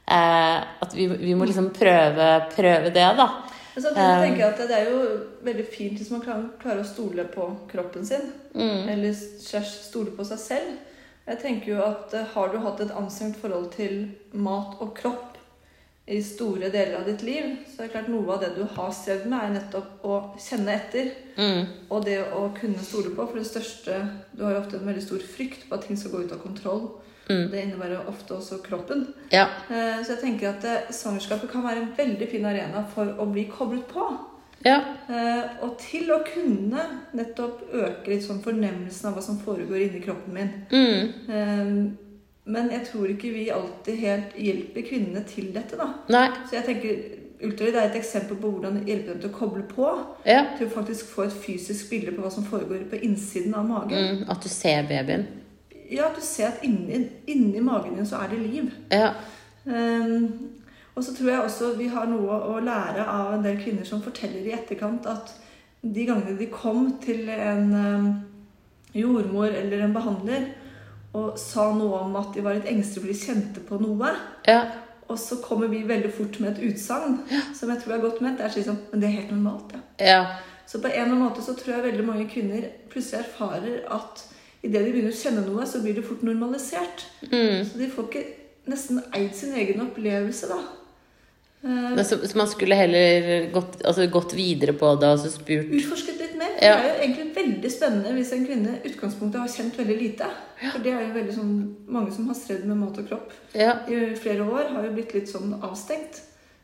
Eh, 0.10 0.58
at 0.82 0.96
vi, 0.98 1.06
vi 1.08 1.36
må 1.38 1.46
liksom 1.46 1.70
prøve, 1.78 2.30
prøve 2.56 2.90
det, 2.90 3.06
da. 3.20 3.28
Men 3.76 3.86
jeg 3.98 4.18
tenker 4.26 4.48
at 4.48 4.64
det 4.70 4.80
er 4.80 4.90
jo 4.92 5.04
veldig 5.46 5.66
fint 5.70 5.98
hvis 5.98 6.12
man 6.14 6.26
kan 6.26 6.44
klare 6.62 6.84
å 6.84 6.90
stole 6.90 7.26
på 7.30 7.48
kroppen 7.70 8.06
sin. 8.06 8.28
Mm. 8.54 8.90
Eller 8.94 9.14
stole 9.14 10.14
på 10.18 10.26
seg 10.30 10.42
selv. 10.42 10.74
Jeg 11.28 11.40
tenker 11.40 11.72
jo 11.72 11.84
at 11.86 12.14
eh, 12.14 12.26
Har 12.34 12.52
du 12.52 12.58
hatt 12.64 12.82
et 12.84 12.92
anstrengt 12.92 13.40
forhold 13.40 13.72
til 13.78 14.10
mat 14.34 14.76
og 14.84 14.96
kropp 14.98 15.30
i 16.04 16.18
store 16.20 16.68
deler 16.68 16.98
av 16.98 17.06
ditt 17.08 17.22
liv, 17.24 17.46
så 17.72 17.78
er 17.78 17.88
det 17.88 17.94
klart 17.94 18.10
noe 18.12 18.34
av 18.34 18.42
det 18.42 18.50
du 18.58 18.66
har 18.76 18.90
strevd 18.92 19.30
med, 19.32 19.40
er 19.40 19.54
nettopp 19.54 20.02
å 20.04 20.18
kjenne 20.36 20.74
etter. 20.76 21.14
Mm. 21.38 21.62
Og 21.88 22.04
det 22.04 22.18
å 22.36 22.42
kunne 22.58 22.84
stole 22.84 23.14
på. 23.16 23.24
For 23.24 23.40
det 23.40 23.48
største 23.48 24.02
Du 24.36 24.44
har 24.44 24.58
jo 24.58 24.60
ofte 24.66 24.82
en 24.82 24.90
veldig 24.90 25.06
stor 25.06 25.24
frykt 25.24 25.64
på 25.70 25.78
at 25.78 25.88
ting 25.88 26.00
skal 26.00 26.12
gå 26.12 26.26
ut 26.26 26.36
av 26.36 26.44
kontroll. 26.44 26.84
Mm. 27.30 27.46
Det 27.54 27.62
innebærer 27.62 28.10
ofte 28.12 28.36
også 28.36 28.60
kroppen. 28.66 29.08
Ja. 29.32 29.48
Eh, 29.72 30.04
Så 30.04 30.18
jeg 30.18 30.22
tenker 30.26 30.50
at 30.52 30.68
eh, 30.68 30.92
svangerskapet 30.92 31.52
kan 31.52 31.64
være 31.64 31.86
en 31.86 31.96
veldig 31.96 32.28
fin 32.36 32.46
arena 32.52 32.84
for 32.94 33.16
å 33.16 33.30
bli 33.32 33.48
koblet 33.48 33.88
på. 33.88 34.10
Ja. 34.64 34.78
Eh, 35.10 35.64
og 35.66 35.76
til 35.82 36.12
å 36.14 36.22
kunne 36.28 36.86
nettopp 37.16 37.66
øke 37.74 38.14
litt 38.14 38.24
sånn 38.26 38.44
fornemmelsen 38.44 39.10
av 39.10 39.18
hva 39.18 39.24
som 39.26 39.42
foregår 39.44 39.88
inni 39.88 40.04
kroppen 40.04 40.38
min. 40.38 40.54
Mm. 40.72 41.12
Eh, 41.28 41.74
men 42.44 42.72
jeg 42.72 42.88
tror 42.90 43.12
ikke 43.12 43.32
vi 43.32 43.50
alltid 43.56 44.00
helt 44.04 44.40
hjelper 44.40 44.88
kvinnene 44.88 45.24
til 45.28 45.52
dette, 45.56 45.80
da. 45.80 45.90
Nei. 46.12 46.30
Så 46.48 46.58
jeg 46.60 46.68
tenker 46.70 47.04
Ultralyd 47.44 47.76
er 47.76 47.90
et 47.90 47.98
eksempel 48.00 48.38
på 48.40 48.50
hvordan 48.54 48.84
hjelpe 48.88 49.12
dem 49.12 49.20
til 49.20 49.28
å 49.28 49.36
koble 49.36 49.66
på. 49.68 49.88
Ja. 50.24 50.46
Til 50.56 50.70
å 50.70 50.74
faktisk 50.78 51.10
få 51.12 51.26
et 51.28 51.38
fysisk 51.44 51.90
bilde 51.92 52.14
på 52.16 52.24
hva 52.24 52.32
som 52.32 52.46
foregår 52.48 52.86
på 52.92 53.02
innsiden 53.04 53.56
av 53.60 53.68
magen. 53.68 54.22
Mm. 54.22 54.22
At 54.32 54.44
du 54.44 54.48
ser 54.52 54.86
babyen. 54.88 55.26
Ja, 55.92 56.08
at 56.08 56.16
du 56.16 56.24
ser 56.24 56.54
at 56.54 56.64
inni, 56.64 57.02
inni 57.28 57.60
magen 57.64 57.98
din 58.00 58.08
så 58.08 58.22
er 58.24 58.32
det 58.32 58.40
liv. 58.46 58.72
Ja. 58.94 59.12
Um, 59.66 60.30
og 60.94 61.04
så 61.04 61.14
tror 61.16 61.30
jeg 61.32 61.46
også 61.48 61.72
vi 61.78 61.88
har 61.90 62.06
noe 62.10 62.36
å 62.54 62.60
lære 62.62 63.06
av 63.10 63.34
en 63.34 63.46
del 63.46 63.58
kvinner 63.62 63.88
som 63.88 64.02
forteller 64.04 64.46
i 64.46 64.54
etterkant 64.54 65.08
at 65.10 65.34
de 65.82 66.06
gangene 66.08 66.38
de 66.40 66.48
kom 66.54 66.94
til 67.04 67.28
en 67.34 67.74
um, 67.74 68.06
jordmor 68.96 69.50
eller 69.50 69.84
en 69.84 69.96
behandler 69.96 70.46
og 71.14 71.38
sa 71.38 71.68
noe 71.76 72.06
om 72.06 72.16
at 72.18 72.32
de 72.34 72.44
var 72.46 72.58
litt 72.58 72.70
engstelige 72.70 73.04
fordi 73.04 73.14
de 73.14 73.26
kjente 73.26 73.64
på 73.68 73.78
noe, 73.82 74.14
Ja. 74.48 74.62
og 75.08 75.20
så 75.20 75.38
kommer 75.44 75.68
vi 75.68 75.84
veldig 75.86 76.12
fort 76.14 76.40
med 76.40 76.54
et 76.58 76.72
utsagn 76.72 77.20
som 77.54 77.70
jeg 77.70 77.84
tror 77.84 77.94
er 77.94 78.02
godt 78.02 78.22
ment. 78.22 78.38
Det 78.38 78.46
er 78.46 78.66
sånn 78.66 78.80
Men 78.92 79.02
det 79.02 79.10
er 79.10 79.18
helt 79.20 79.32
normalt. 79.32 79.76
Ja. 80.00 80.38
Så 80.66 80.80
på 80.82 80.88
en 80.88 80.94
eller 80.94 81.12
annen 81.12 81.26
måte 81.28 81.42
så 81.46 81.54
tror 81.54 81.76
jeg 81.76 81.84
veldig 81.92 82.06
mange 82.08 82.30
kvinner 82.30 82.70
plutselig 82.90 83.26
erfarer 83.26 83.84
at 83.94 84.24
idet 84.64 84.86
de 84.86 84.92
begynner 84.94 85.12
å 85.12 85.20
kjenne 85.20 85.44
noe, 85.46 85.66
så 85.68 85.82
blir 85.84 85.94
det 85.98 86.06
fort 86.08 86.24
normalisert. 86.24 87.06
Mm. 87.30 87.66
Så 87.68 87.78
de 87.78 87.90
får 87.92 88.08
ikke 88.08 88.24
nesten 88.72 89.02
eid 89.14 89.36
sin 89.36 89.54
egen 89.60 89.84
opplevelse, 89.84 90.48
da. 90.48 90.62
Eh, 91.64 91.70
Men 91.96 92.06
Så, 92.06 92.18
så 92.28 92.38
man 92.38 92.48
skulle 92.48 92.76
heller 92.76 93.52
gått, 93.54 93.78
altså 93.86 94.08
gått 94.12 94.34
videre 94.36 94.74
på 94.76 94.90
det 95.00 95.08
og 95.08 95.14
altså 95.18 95.32
spurt 95.32 95.70
Utforsket 95.72 96.20
litt 96.20 96.36
mer. 96.40 96.52
Ja. 96.62 96.76
Det 96.82 96.90
er 96.90 96.98
jo 96.98 97.04
egentlig 97.06 97.30
veldig 97.38 97.72
spennende 97.72 98.12
hvis 98.18 98.34
en 98.36 98.46
kvinne 98.48 98.74
utgangspunktet 98.84 99.40
har 99.40 99.48
kjent 99.54 99.78
veldig 99.80 99.98
lite. 100.02 100.28
For 100.64 100.84
det 100.84 100.92
er 100.94 101.06
jo 101.08 101.14
veldig 101.16 101.38
sånn 101.38 101.54
Mange 101.88 102.12
som 102.16 102.28
har 102.32 102.36
strevd 102.40 102.68
med 102.68 102.78
mat 102.84 103.00
og 103.00 103.08
kropp 103.10 103.32
Ja. 103.56 103.78
i 103.88 104.04
flere 104.20 104.44
år, 104.48 104.70
har 104.76 104.86
jo 104.88 104.94
blitt 104.98 105.14
litt 105.16 105.30
sånn 105.32 105.56
avstengt 105.62 106.22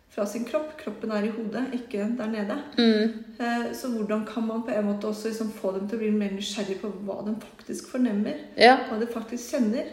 fra 0.10 0.26
sin 0.26 0.44
kropp. 0.46 0.72
Kroppen 0.80 1.12
er 1.14 1.28
i 1.28 1.32
hodet, 1.32 1.68
ikke 1.78 2.08
der 2.18 2.28
nede. 2.34 2.56
Mm. 2.78 3.14
Eh, 3.40 3.72
Så 3.78 3.88
hvordan 3.94 4.26
kan 4.26 4.48
man 4.48 4.64
på 4.64 4.72
en 4.76 4.86
måte 4.86 5.08
også 5.08 5.30
liksom 5.30 5.52
få 5.54 5.72
dem 5.78 5.88
til 5.88 5.98
å 6.00 6.02
bli 6.02 6.12
mer 6.12 6.32
nysgjerrig 6.34 6.80
på 6.82 6.92
hva 7.06 7.22
de 7.26 7.36
faktisk 7.46 7.88
fornemmer? 7.94 8.36
Ja. 8.58 8.78
Hva 8.90 9.00
de 9.00 9.06
faktisk 9.08 9.54
kjenner? 9.56 9.86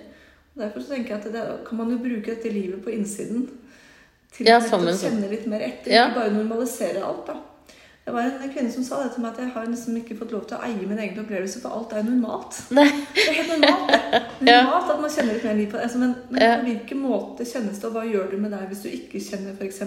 Og 0.56 0.62
Derfor 0.62 0.80
så 0.80 0.94
tenker 0.94 1.14
jeg 1.14 1.26
at 1.26 1.32
det, 1.32 1.44
kan 1.68 1.76
man 1.78 1.90
jo 1.90 1.98
bruke 1.98 2.32
dette 2.32 2.48
livet 2.50 2.82
på 2.82 2.90
innsiden 2.90 3.48
til 4.36 4.46
Ja, 4.46 4.58
å 4.60 4.96
kjenne 4.96 5.28
litt 5.30 5.46
mer 5.50 5.60
etter. 5.66 5.90
Ja. 5.92 6.08
Ikke 6.08 6.20
bare 6.20 6.32
normalisere 6.36 7.02
alt, 7.04 7.26
da. 7.26 7.36
Det 8.06 8.12
var 8.14 8.22
en 8.22 8.50
kvinne 8.52 8.70
som 8.70 8.84
sa 8.86 9.00
det 9.02 9.14
til 9.16 9.22
meg 9.24 9.32
at 9.32 9.38
jeg 9.42 9.50
har 9.50 9.64
liksom 9.66 9.96
ikke 9.98 10.14
fått 10.20 10.30
lov 10.30 10.44
til 10.46 10.56
å 10.56 10.62
eie 10.62 10.86
min 10.86 10.98
egen 11.02 11.18
opplevelse, 11.24 11.58
for 11.64 11.74
alt 11.74 11.92
er 11.92 12.04
normalt. 12.06 12.60
Nei. 12.78 12.84
Det 13.16 13.24
er 13.24 13.38
helt 13.40 13.50
normalt, 13.56 13.88
det. 14.12 14.20
Normalt 14.46 14.92
at 14.94 15.00
man 15.02 15.10
kjenner 15.10 15.34
litt 15.34 15.46
mer 15.48 15.56
liv 15.58 15.70
på 15.72 15.76
det. 15.80 15.86
Altså, 15.88 15.98
men, 16.04 16.12
men 16.30 16.44
Ja. 16.44 16.52
på 16.60 16.68
hvilken 16.68 17.00
måte 17.02 17.46
kjennes 17.50 17.80
det, 17.80 17.88
og 17.88 17.96
hva 17.96 18.04
gjør 18.06 18.30
du 18.30 18.36
med 18.44 18.54
deg 18.54 18.68
hvis 18.70 18.84
du 18.84 18.92
ikke 18.92 19.22
kjenner 19.26 19.56
f.eks. 19.58 19.82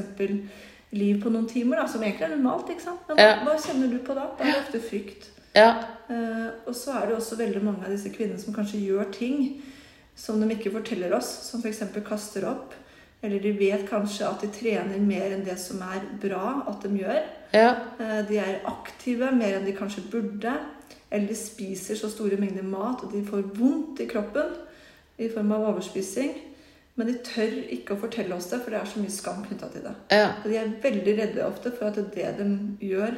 liv 0.99 1.21
på 1.23 1.31
noen 1.31 1.47
timer, 1.47 1.79
da, 1.79 1.87
som 1.87 2.03
egentlig 2.03 2.27
er 2.27 2.33
normalt, 2.35 2.69
ikke 2.73 2.83
sant? 2.89 3.07
Men 3.07 3.21
Ja. 3.23 3.31
hva 3.45 3.55
kjenner 3.55 3.87
du 3.93 3.99
på 4.03 4.17
da? 4.17 4.27
Da 4.35 4.43
er 4.43 4.51
det 4.51 4.61
ofte 4.65 4.81
frykt. 4.89 5.29
Ja. 5.55 5.69
Uh, 6.09 6.49
og 6.67 6.75
så 6.75 6.97
er 6.99 7.07
det 7.07 7.15
også 7.21 7.37
veldig 7.39 7.63
mange 7.63 7.85
av 7.87 7.93
disse 7.95 8.11
kvinnene 8.13 8.41
som 8.41 8.53
kanskje 8.53 8.83
gjør 8.83 9.07
ting 9.15 9.61
som 10.19 10.41
de 10.43 10.51
ikke 10.57 10.73
forteller 10.75 11.13
oss, 11.15 11.29
som 11.47 11.63
f.eks. 11.63 11.79
kaster 12.03 12.43
opp. 12.51 12.75
Eller 13.23 13.39
de 13.43 13.51
vet 13.59 13.81
kanskje 13.89 14.27
at 14.29 14.41
de 14.41 14.47
trener 14.55 14.99
mer 15.03 15.33
enn 15.35 15.43
det 15.43 15.57
som 15.59 15.81
er 15.83 16.05
bra 16.21 16.61
at 16.71 16.83
de 16.85 16.91
gjør. 17.01 17.23
Ja. 17.53 17.71
Eh, 17.99 18.19
de 18.29 18.37
er 18.39 18.61
aktive 18.69 19.31
mer 19.35 19.57
enn 19.57 19.65
de 19.67 19.73
kanskje 19.75 20.05
burde. 20.11 20.53
Eller 21.11 21.27
de 21.27 21.35
spiser 21.35 21.97
så 21.99 22.07
store 22.13 22.37
mengder 22.39 22.63
mat 22.63 23.03
at 23.03 23.11
de 23.11 23.23
får 23.25 23.43
vondt 23.57 23.99
i 23.99 24.07
kroppen 24.07 24.53
i 25.19 25.27
form 25.33 25.51
av 25.51 25.65
overspising. 25.73 26.31
Men 26.95 27.07
de 27.07 27.17
tør 27.23 27.53
ikke 27.75 27.95
å 27.95 27.99
fortelle 28.01 28.35
oss 28.35 28.49
det, 28.51 28.59
for 28.63 28.71
det 28.75 28.79
er 28.81 28.87
så 28.91 28.99
mye 28.99 29.11
skam 29.13 29.43
knytta 29.45 29.69
til 29.71 29.85
det. 29.87 29.93
Ja. 30.11 30.29
Og 30.43 30.47
de 30.51 30.57
er 30.59 30.71
veldig 30.83 31.13
redde 31.19 31.45
ofte 31.47 31.71
for 31.75 31.87
at 31.91 31.99
det 32.15 32.31
de 32.39 32.47
gjør, 32.87 33.15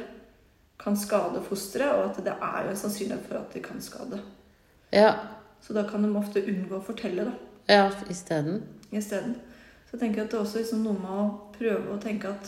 kan 0.82 0.96
skade 0.98 1.42
fosteret, 1.46 1.94
og 1.94 2.10
at 2.10 2.20
det 2.26 2.34
er 2.42 2.64
jo 2.64 2.70
en 2.72 2.78
sannsynlighet 2.78 3.26
for 3.28 3.38
at 3.38 3.54
de 3.54 3.62
kan 3.62 3.82
skade. 3.82 4.18
Ja. 4.94 5.12
Så 5.62 5.74
da 5.74 5.82
kan 5.86 6.02
de 6.02 6.10
ofte 6.18 6.42
unngå 6.42 6.78
å 6.78 6.84
fortelle 6.86 7.26
da, 7.28 7.34
Ja, 7.70 7.90
isteden. 8.10 8.62
isteden. 8.90 9.36
Så 9.92 9.98
jeg 9.98 10.06
tenker 10.06 10.22
at 10.22 10.30
det 10.32 10.38
er 10.38 10.42
også 10.46 10.60
liksom 10.62 10.84
noe 10.86 10.96
med 10.96 11.16
å 11.20 11.24
prøve 11.52 11.92
å 11.92 12.00
tenke 12.00 12.30
at 12.32 12.46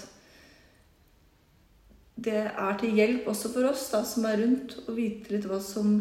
det 2.25 2.39
er 2.49 2.79
til 2.81 2.95
hjelp 2.97 3.27
også 3.29 3.51
for 3.53 3.69
oss 3.69 3.83
da, 3.93 4.01
som 4.09 4.25
er 4.25 4.39
rundt, 4.41 4.73
å 4.89 4.95
vite 4.97 5.35
litt 5.35 5.45
hva 5.51 5.59
som, 5.61 5.99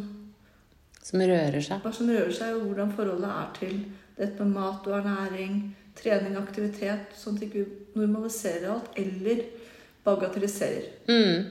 Som 1.04 1.20
rører 1.20 1.60
seg. 1.60 1.84
hva 1.84 1.92
som 1.92 2.08
rører 2.08 2.32
seg, 2.32 2.56
og 2.56 2.70
hvordan 2.70 2.96
forholdet 2.96 3.34
er 3.34 3.52
til 3.58 3.76
dette 4.16 4.40
med 4.48 4.56
mat 4.56 4.88
og 4.88 4.96
ernæring, 5.02 5.60
trening 6.00 6.40
aktivitet, 6.40 7.12
sånn 7.20 7.36
at 7.36 7.44
vi 7.44 7.50
ikke 7.50 8.00
normaliserer 8.00 8.72
alt, 8.78 8.96
eller 9.04 9.44
bagatelliserer. 10.08 10.88
Mm. 11.12 11.44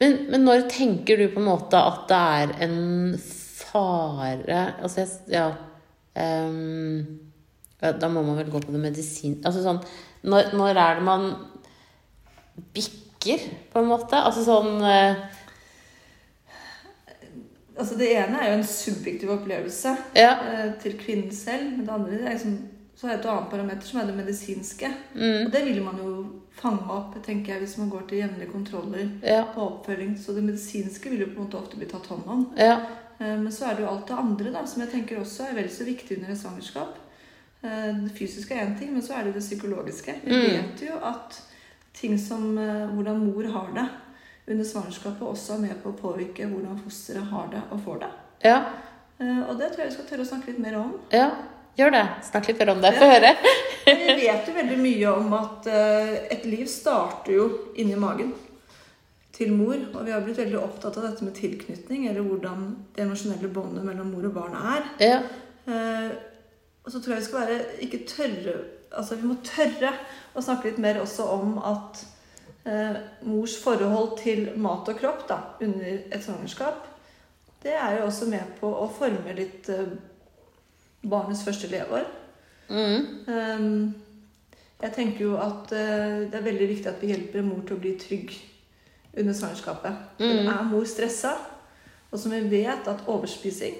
Men, 0.00 0.18
men 0.32 0.48
når 0.48 0.64
tenker 0.72 1.20
du 1.20 1.28
på 1.28 1.44
en 1.44 1.50
måte 1.52 1.76
at 1.76 2.08
det 2.08 2.24
er 2.40 2.56
en 2.70 3.18
fare 3.20 4.60
Altså, 4.78 5.04
jeg 5.04 5.34
Ja. 5.36 5.48
ja, 6.16 6.28
da 7.80 8.08
må 8.10 8.22
man 8.26 8.36
vel 8.40 8.50
gå 8.50 8.60
på 8.64 8.72
det 8.74 8.80
medisin... 8.82 9.36
Altså 9.46 9.62
sånn 9.62 9.78
Når, 10.26 10.52
når 10.58 10.78
er 10.82 10.96
det 10.98 11.04
man 11.06 11.28
bikker, 12.74 13.44
på 13.72 13.78
en 13.82 13.90
måte? 13.90 14.18
Altså 14.18 14.42
sånn 14.46 14.80
eh, 14.82 15.20
Altså 17.78 17.94
Det 17.94 18.08
ene 18.18 18.40
er 18.42 18.48
jo 18.50 18.56
en 18.58 18.66
subjektiv 18.66 19.30
opplevelse 19.36 19.92
Ja. 20.18 20.32
eh, 20.50 20.72
til 20.82 20.96
kvinnen 20.98 21.30
selv. 21.34 21.76
Men 21.76 21.86
det 21.86 21.94
andre 21.94 22.18
er 22.24 22.32
liksom, 22.34 22.56
så 22.98 23.06
er 23.06 23.12
det 23.16 23.20
et 23.20 23.30
annet 23.30 23.50
parameter 23.52 23.86
som 23.86 24.00
er 24.00 24.08
det 24.10 24.16
medisinske. 24.18 24.90
Mm. 25.14 25.46
Og 25.46 25.52
det 25.54 25.64
vil 25.68 25.82
man 25.86 26.00
jo 26.02 26.14
fange 26.58 26.88
opp 26.90 27.14
tenker 27.22 27.52
jeg, 27.54 27.62
hvis 27.62 27.76
man 27.78 27.90
går 27.92 28.08
til 28.10 28.18
jevnlige 28.24 28.50
kontroller 28.50 29.04
Ja. 29.22 29.44
på 29.54 29.62
oppfølging. 29.68 30.16
Så 30.18 30.34
det 30.34 30.42
medisinske 30.42 31.10
vil 31.10 31.20
jo 31.22 31.26
på 31.30 31.38
en 31.38 31.44
måte 31.46 31.60
ofte 31.60 31.78
bli 31.78 31.86
tatt 31.86 32.06
hånd 32.10 32.26
om. 32.26 32.42
Ja. 32.58 32.80
Eh, 33.20 33.36
Men 33.38 33.52
så 33.52 33.66
er 33.70 33.74
det 33.76 33.84
jo 33.86 33.90
alt 33.92 34.08
det 34.08 34.18
andre 34.18 34.50
da, 34.52 34.64
som 34.66 34.82
jeg 34.82 34.90
tenker 34.90 35.20
også 35.22 35.46
er 35.46 35.54
vel 35.54 35.70
så 35.70 35.84
viktig 35.86 36.18
under 36.18 36.32
et 36.34 36.38
svangerskap. 36.42 36.96
Eh, 37.62 37.94
Det 38.04 38.12
fysiske 38.18 38.54
er 38.54 38.66
én 38.66 38.78
ting, 38.78 38.92
men 38.92 39.02
så 39.02 39.14
er 39.18 39.24
det 39.24 39.34
det 39.34 39.42
psykologiske. 39.42 40.14
Vi 40.24 40.32
Mm. 40.32 40.50
vet 40.52 40.80
jo 40.88 40.98
at 41.02 41.40
ting 41.94 42.18
som 42.18 42.58
eh, 42.58 42.86
hvordan 42.94 43.18
mor 43.18 43.42
har 43.52 43.68
det 43.74 43.88
under 44.52 44.64
svangerskapet, 44.64 45.22
også 45.22 45.54
er 45.54 45.58
med 45.58 45.82
på 45.82 45.92
å 45.92 45.98
påvirke 46.00 46.46
hvordan 46.48 46.78
fosteret 46.84 47.24
har 47.30 47.48
det 47.50 47.62
og 47.70 47.80
får 47.84 47.98
det. 48.00 48.10
Ja. 48.44 48.64
Eh, 49.20 49.48
Og 49.50 49.58
det 49.58 49.72
tror 49.72 49.78
jeg 49.78 49.88
vi 49.88 49.94
skal 49.94 50.04
tørre 50.06 50.24
å 50.24 50.28
snakke 50.30 50.46
litt 50.46 50.58
mer 50.58 50.76
om. 50.78 50.94
ja. 51.12 51.30
Gjør 51.78 51.90
det. 51.92 52.08
Snakk 52.24 52.48
litt 52.48 52.58
mer 52.58 52.70
om 52.72 52.80
det. 52.82 52.90
Få 52.98 53.06
høre. 53.06 53.36
Vi 53.86 54.14
vet 54.26 54.48
jo 54.48 54.52
veldig 54.52 54.78
mye 54.78 55.12
om 55.16 55.32
at 55.32 55.66
et 56.34 56.44
liv 56.44 56.66
starter 56.66 57.32
jo 57.32 57.44
inni 57.76 57.94
magen 57.94 58.32
til 59.32 59.52
mor. 59.52 59.76
Og 59.94 60.04
vi 60.04 60.10
har 60.10 60.20
blitt 60.20 60.38
veldig 60.40 60.58
opptatt 60.58 60.96
av 60.98 61.04
dette 61.04 61.22
med 61.22 61.34
tilknytning, 61.38 62.08
eller 62.08 62.20
hvordan 62.26 62.64
det 62.96 63.04
emosjonelle 63.04 63.48
båndet 63.54 63.84
mellom 63.84 64.10
mor 64.10 64.26
og 64.26 64.34
barn 64.34 64.56
er. 64.58 64.82
Ja. 64.98 65.20
Og 66.88 66.92
så 66.92 67.02
tror 67.04 67.12
jeg 67.12 67.20
vi 67.20 67.26
skal 67.26 67.40
være 67.44 67.64
ikke 67.84 68.04
tørre 68.08 68.52
Altså 68.96 69.18
vi 69.20 69.28
må 69.28 69.34
tørre 69.44 69.90
å 70.32 70.40
snakke 70.40 70.70
litt 70.70 70.78
mer 70.80 70.96
også 71.02 71.26
om 71.28 71.58
at 71.60 71.98
eh, 72.64 72.94
mors 73.28 73.58
forhold 73.60 74.14
til 74.22 74.46
mat 74.56 74.88
og 74.88 74.96
kropp 74.96 75.26
da, 75.28 75.36
under 75.60 75.98
et 76.08 76.24
svangerskap, 76.24 76.86
det 77.60 77.74
er 77.76 77.98
jo 77.98 78.06
også 78.06 78.30
med 78.32 78.54
på 78.56 78.70
å 78.72 78.86
forme 78.96 79.34
litt 79.36 79.68
eh, 79.68 79.90
barnets 81.04 81.44
første 81.44 81.68
leveår. 81.68 82.08
Mm. 82.72 83.04
Um, 83.28 83.68
jeg 84.80 84.94
tenker 84.96 85.26
jo 85.26 85.36
at 85.36 85.76
eh, 85.76 86.24
det 86.32 86.40
er 86.40 86.48
veldig 86.48 86.70
viktig 86.72 86.88
at 86.88 87.04
vi 87.04 87.12
hjelper 87.12 87.44
mor 87.44 87.60
til 87.68 87.76
å 87.76 87.82
bli 87.84 87.92
trygg 88.00 88.32
under 89.18 89.36
svangerskapet. 89.36 90.00
Mm. 90.16 90.48
Er 90.48 90.64
mor 90.72 90.88
stressa, 90.88 91.36
og 92.08 92.16
som 92.16 92.32
vi 92.32 92.40
vet 92.56 92.88
at 92.88 93.04
overspising 93.04 93.76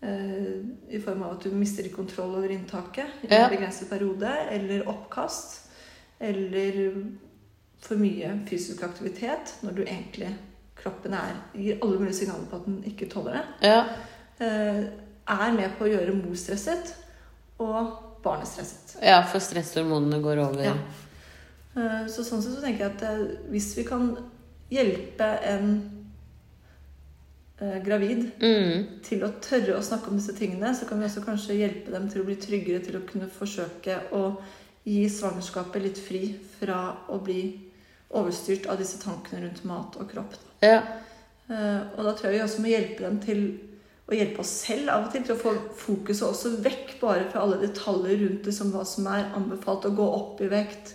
i 0.00 1.00
form 1.04 1.22
av 1.22 1.32
at 1.32 1.42
du 1.42 1.50
mister 1.50 1.88
kontroll 1.90 2.36
over 2.38 2.48
inntaket 2.54 3.06
i 3.22 3.26
en 3.34 3.40
Ja. 3.42 3.48
begrenset 3.48 3.88
periode, 3.90 4.28
eller 4.50 4.88
oppkast, 4.88 5.68
eller 6.20 6.94
for 7.80 7.96
mye 7.96 8.30
fysisk 8.48 8.82
aktivitet 8.82 9.56
når 9.62 9.74
du 9.74 9.82
egentlig 9.84 10.34
kroppen 10.78 11.14
er, 11.14 11.34
gir 11.54 11.78
alle 11.82 11.98
mulige 11.98 12.14
signaler 12.14 12.46
på 12.50 12.56
at 12.56 12.64
den 12.66 12.82
ikke 12.86 13.08
tåler 13.10 13.32
det, 13.32 13.68
Ja. 13.68 13.84
eh, 14.40 14.84
er 15.28 15.52
med 15.52 15.70
på 15.78 15.84
å 15.84 15.90
gjøre 15.90 16.14
mor 16.14 16.34
stresset 16.34 16.94
og 17.58 17.98
barnet 18.22 18.46
stresset. 18.46 19.02
ja, 19.02 19.22
for 19.22 19.38
stresshormonene 19.40 20.22
går 20.22 20.38
over. 20.38 20.62
Ja. 20.64 20.74
Eh, 21.76 22.06
Så 22.06 22.22
sånn 22.24 22.40
sett 22.42 22.54
så 22.54 22.60
tenker 22.62 22.78
jeg 22.86 22.94
at 22.96 23.02
eh, 23.02 23.36
hvis 23.50 23.76
vi 23.76 23.82
kan 23.84 24.16
hjelpe 24.70 25.38
en 25.42 25.97
eh, 27.60 27.78
gravid 27.84 28.30
Mm. 28.40 28.86
til 29.02 29.24
å 29.24 29.32
tørre 29.40 29.78
å 29.78 29.82
snakke 29.82 30.10
om 30.10 30.16
disse 30.16 30.34
tingene, 30.36 30.74
så 30.74 30.88
kan 30.88 31.00
vi 31.00 31.06
også 31.06 31.24
kanskje 31.24 31.58
hjelpe 31.58 31.90
dem 31.90 32.08
til 32.08 32.22
å 32.22 32.24
bli 32.24 32.36
tryggere 32.36 32.84
til 32.84 32.96
å 32.96 33.06
kunne 33.06 33.28
forsøke 33.28 34.00
å 34.12 34.36
gi 34.84 35.08
svangerskapet 35.08 35.82
litt 35.82 35.98
fri 35.98 36.34
fra 36.60 36.96
å 37.08 37.18
bli 37.22 37.42
overstyrt 38.10 38.66
av 38.66 38.78
disse 38.80 39.00
tankene 39.02 39.44
rundt 39.44 39.64
mat 39.68 39.96
og 40.00 40.10
kropp. 40.10 40.36
Ja. 40.64 40.82
Eh, 41.48 41.80
og 41.96 42.04
da 42.04 42.12
tror 42.12 42.30
jeg 42.30 42.38
vi 42.38 42.44
også 42.44 42.62
må 42.64 42.72
hjelpe 42.72 43.04
dem 43.04 43.18
til 43.24 43.42
å 44.08 44.16
hjelpe 44.16 44.40
oss 44.40 44.52
selv 44.64 44.88
av 44.92 45.06
og 45.06 45.12
til 45.12 45.24
til 45.24 45.34
å 45.34 45.40
få 45.40 45.52
fokuset 45.76 46.24
også 46.28 46.54
vekk 46.64 46.94
bare 47.00 47.26
fra 47.28 47.42
alle 47.44 47.60
detaljer 47.60 48.22
rundt 48.22 48.46
det, 48.48 48.54
som 48.56 48.72
hva 48.72 48.84
som 48.88 49.08
er 49.12 49.28
anbefalt 49.36 49.84
å 49.84 49.92
gå 49.96 50.06
opp 50.16 50.40
i 50.40 50.48
vekt, 50.48 50.94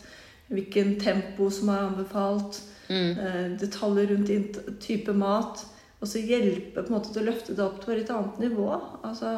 hvilken 0.50 0.96
tempo 1.02 1.50
som 1.54 1.70
er 1.70 1.84
anbefalt, 1.86 2.58
mm. 2.90 3.58
detaljer 3.62 4.10
rundt 4.12 4.58
type 4.82 5.14
mat. 5.14 5.62
Og 6.04 6.10
så 6.12 6.20
hjelpe 6.20 6.82
på 6.82 6.90
en 6.92 6.98
måte 6.98 7.14
til 7.14 7.24
å 7.24 7.30
løfte 7.30 7.56
det 7.56 7.64
opp 7.64 7.80
til 7.86 8.02
et 8.02 8.10
annet 8.12 8.42
nivå. 8.44 8.68
Altså 9.08 9.30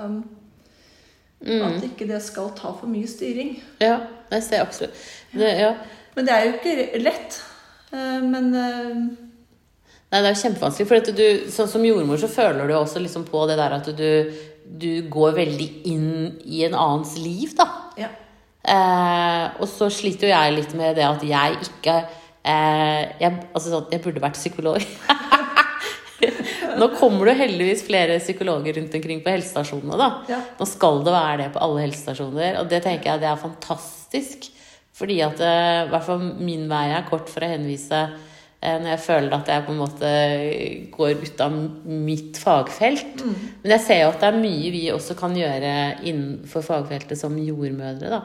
at 1.46 1.84
ikke 1.86 2.08
det 2.10 2.22
skal 2.26 2.50
ta 2.58 2.72
for 2.74 2.90
mye 2.90 3.08
styring. 3.10 3.60
ja. 3.84 4.00
Jeg 4.32 4.42
ser 4.42 4.64
absolutt 4.64 4.96
det, 5.38 5.52
ja. 5.62 5.76
Men 6.16 6.26
det 6.26 6.34
er 6.34 6.46
jo 6.48 6.54
ikke 6.56 7.00
lett. 7.04 7.36
Eh, 7.94 8.24
Men 8.26 8.48
eh, 8.58 8.96
Nei, 8.96 10.22
det 10.22 10.24
er 10.24 10.32
jo 10.32 10.40
kjempevanskelig. 10.42 10.88
For 10.90 10.98
at 10.98 11.12
du, 11.14 11.26
sånn 11.54 11.70
som 11.70 11.86
jordmor 11.86 12.18
så 12.18 12.30
føler 12.32 12.66
du 12.66 12.74
også 12.74 13.04
liksom 13.04 13.28
på 13.30 13.44
det 13.46 13.60
der 13.60 13.76
at 13.78 13.92
du, 14.00 14.34
du 14.66 14.90
går 15.14 15.38
veldig 15.38 15.70
inn 15.92 16.10
i 16.42 16.64
en 16.66 16.74
annens 16.74 17.14
liv, 17.22 17.54
da. 17.58 17.68
ja. 18.02 18.10
Eh, 18.66 19.62
og 19.62 19.70
så 19.70 19.92
sliter 19.94 20.26
jo 20.26 20.34
jeg 20.34 20.56
litt 20.56 20.74
med 20.74 20.98
det 20.98 21.06
at 21.06 21.22
jeg 21.30 21.60
ikke 21.68 22.00
eh, 22.02 23.02
jeg, 23.22 23.32
altså 23.54 23.76
sånn, 23.76 23.92
jeg 23.94 24.02
burde 24.02 24.26
vært 24.26 24.42
psykolog. 24.42 24.82
Nå 26.80 26.90
kommer 26.98 27.30
det 27.30 27.38
heldigvis 27.40 27.86
flere 27.88 28.20
psykologer 28.22 28.78
rundt 28.80 28.98
omkring 29.00 29.24
på 29.24 29.34
helsestasjonene. 29.34 29.98
da. 30.00 30.10
Ja. 30.32 30.42
Nå 30.60 30.68
skal 30.70 31.02
det 31.06 31.16
være 31.16 31.40
det 31.44 31.50
på 31.56 31.64
alle 31.66 31.86
helsestasjoner, 31.86 32.60
og 32.62 32.70
det 32.72 32.84
tenker 32.86 33.14
jeg 33.14 33.24
det 33.24 33.32
er 33.32 33.42
fantastisk. 33.42 34.50
Fordi 34.96 35.20
at 35.26 35.42
eh, 35.44 35.82
i 35.84 35.92
hvert 35.92 36.08
fall 36.08 36.24
min 36.40 36.70
vei 36.72 36.86
er 36.96 37.08
kort 37.10 37.28
for 37.28 37.44
å 37.44 37.52
henvise 37.52 38.00
eh, 38.06 38.78
når 38.80 38.94
jeg 38.94 39.04
føler 39.04 39.36
at 39.36 39.52
jeg 39.52 39.66
på 39.66 39.74
en 39.74 39.82
måte 39.82 40.12
går 40.94 41.26
ut 41.26 41.44
av 41.44 41.58
mitt 41.84 42.40
fagfelt. 42.40 43.26
Men 43.64 43.76
jeg 43.76 43.84
ser 43.84 44.02
jo 44.06 44.14
at 44.14 44.24
det 44.24 44.30
er 44.32 44.40
mye 44.40 44.72
vi 44.72 44.86
også 44.94 45.18
kan 45.20 45.36
gjøre 45.36 45.74
innenfor 46.08 46.64
fagfeltet 46.64 47.20
som 47.20 47.36
jordmødre. 47.36 48.14
da. 48.14 48.22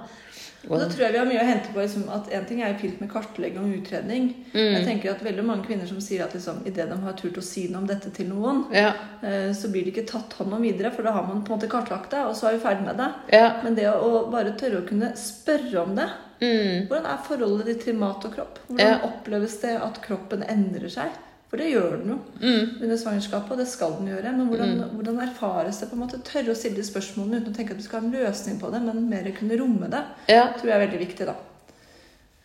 Og 0.69 0.79
da 0.79 0.87
tror 0.91 1.07
jeg 1.07 1.13
vi 1.15 1.19
har 1.19 1.27
mye 1.31 1.41
å 1.41 1.47
hente 1.49 1.73
på 1.73 1.81
liksom, 1.81 2.03
at 2.13 2.29
En 2.37 2.45
ting 2.45 2.61
er 2.61 2.75
jo 2.75 2.79
fint 2.83 3.01
med 3.01 3.09
kartlegging 3.11 3.63
og 3.65 3.77
utredning. 3.79 4.27
Jeg 4.53 4.85
tenker 4.85 5.11
at 5.15 5.23
veldig 5.25 5.45
mange 5.45 5.65
kvinner 5.65 5.89
som 5.89 6.01
sier 6.05 6.25
at 6.27 6.35
liksom, 6.37 6.61
idet 6.69 6.89
de 6.91 6.99
har 7.01 7.13
turt 7.17 7.39
å 7.41 7.45
si 7.45 7.69
noe 7.69 7.81
om 7.81 7.87
dette 7.89 8.11
til 8.13 8.29
noen, 8.29 8.67
Ja, 8.75 8.93
eh, 9.23 9.53
så 9.57 9.71
blir 9.73 9.85
det 9.85 9.95
ikke 9.95 10.07
tatt 10.11 10.33
hånd 10.37 10.53
om 10.53 10.63
videre, 10.63 10.93
for 10.93 11.03
da 11.03 11.13
har 11.13 11.23
man 11.23 11.45
på 11.45 11.55
en 11.55 11.59
måte 11.59 11.71
kartlagt 11.71 12.11
det, 12.11 12.25
og 12.27 12.35
så 12.37 12.49
er 12.51 12.59
vi 12.59 12.65
ferdig 12.67 12.85
med 12.85 12.97
det. 13.01 13.13
ja. 13.33 13.61
Men 13.65 13.75
det 13.75 13.89
å 13.89 14.31
bare 14.31 14.53
tørre 14.59 14.83
å 14.83 14.89
kunne 14.89 15.15
spørre 15.17 15.83
om 15.83 15.95
det 15.97 16.11
Mm. 16.41 16.87
Hvordan 16.89 17.05
er 17.05 17.19
forholdet 17.27 17.67
ditt 17.67 17.83
til 17.85 17.95
mat 18.01 18.25
og 18.25 18.33
kropp? 18.35 18.59
Hvordan 18.69 18.87
Ja. 18.87 19.01
oppleves 19.05 19.61
det 19.61 19.77
at 19.77 20.01
kroppen 20.01 20.43
endrer 20.43 20.89
seg? 20.89 21.11
For 21.51 21.59
det 21.59 21.73
gjør 21.73 21.97
den 21.99 22.09
jo 22.13 22.19
Mm. 22.41 22.83
under 22.83 22.97
svangerskapet, 22.97 23.51
og 23.51 23.59
det 23.59 23.67
skal 23.69 23.93
den 23.99 24.07
gjøre. 24.13 24.33
Men 24.37 24.47
hvordan, 24.49 24.75
hvordan 24.95 25.21
erfares 25.25 25.81
det? 25.81 25.89
på 25.91 25.97
en 25.97 26.03
måte 26.07 26.21
Tørre 26.23 26.53
å 26.53 26.57
stille 26.57 26.77
de 26.77 26.83
spørsmålene 26.87 27.41
uten 27.41 27.53
å 27.53 27.57
tenke 27.57 27.71
at 27.75 27.79
du 27.79 27.83
skal 27.83 28.01
ha 28.01 28.07
en 28.07 28.13
løsning 28.15 28.61
på 28.61 28.71
det, 28.71 28.81
men 28.83 29.09
mer 29.11 29.31
kunne 29.35 29.59
romme 29.59 29.91
det, 29.91 30.05
ja. 30.29 30.45
tror 30.53 30.71
jeg 30.71 30.77
er 30.79 30.87
veldig 30.87 31.01
viktig. 31.09 31.27
da. 31.27 31.35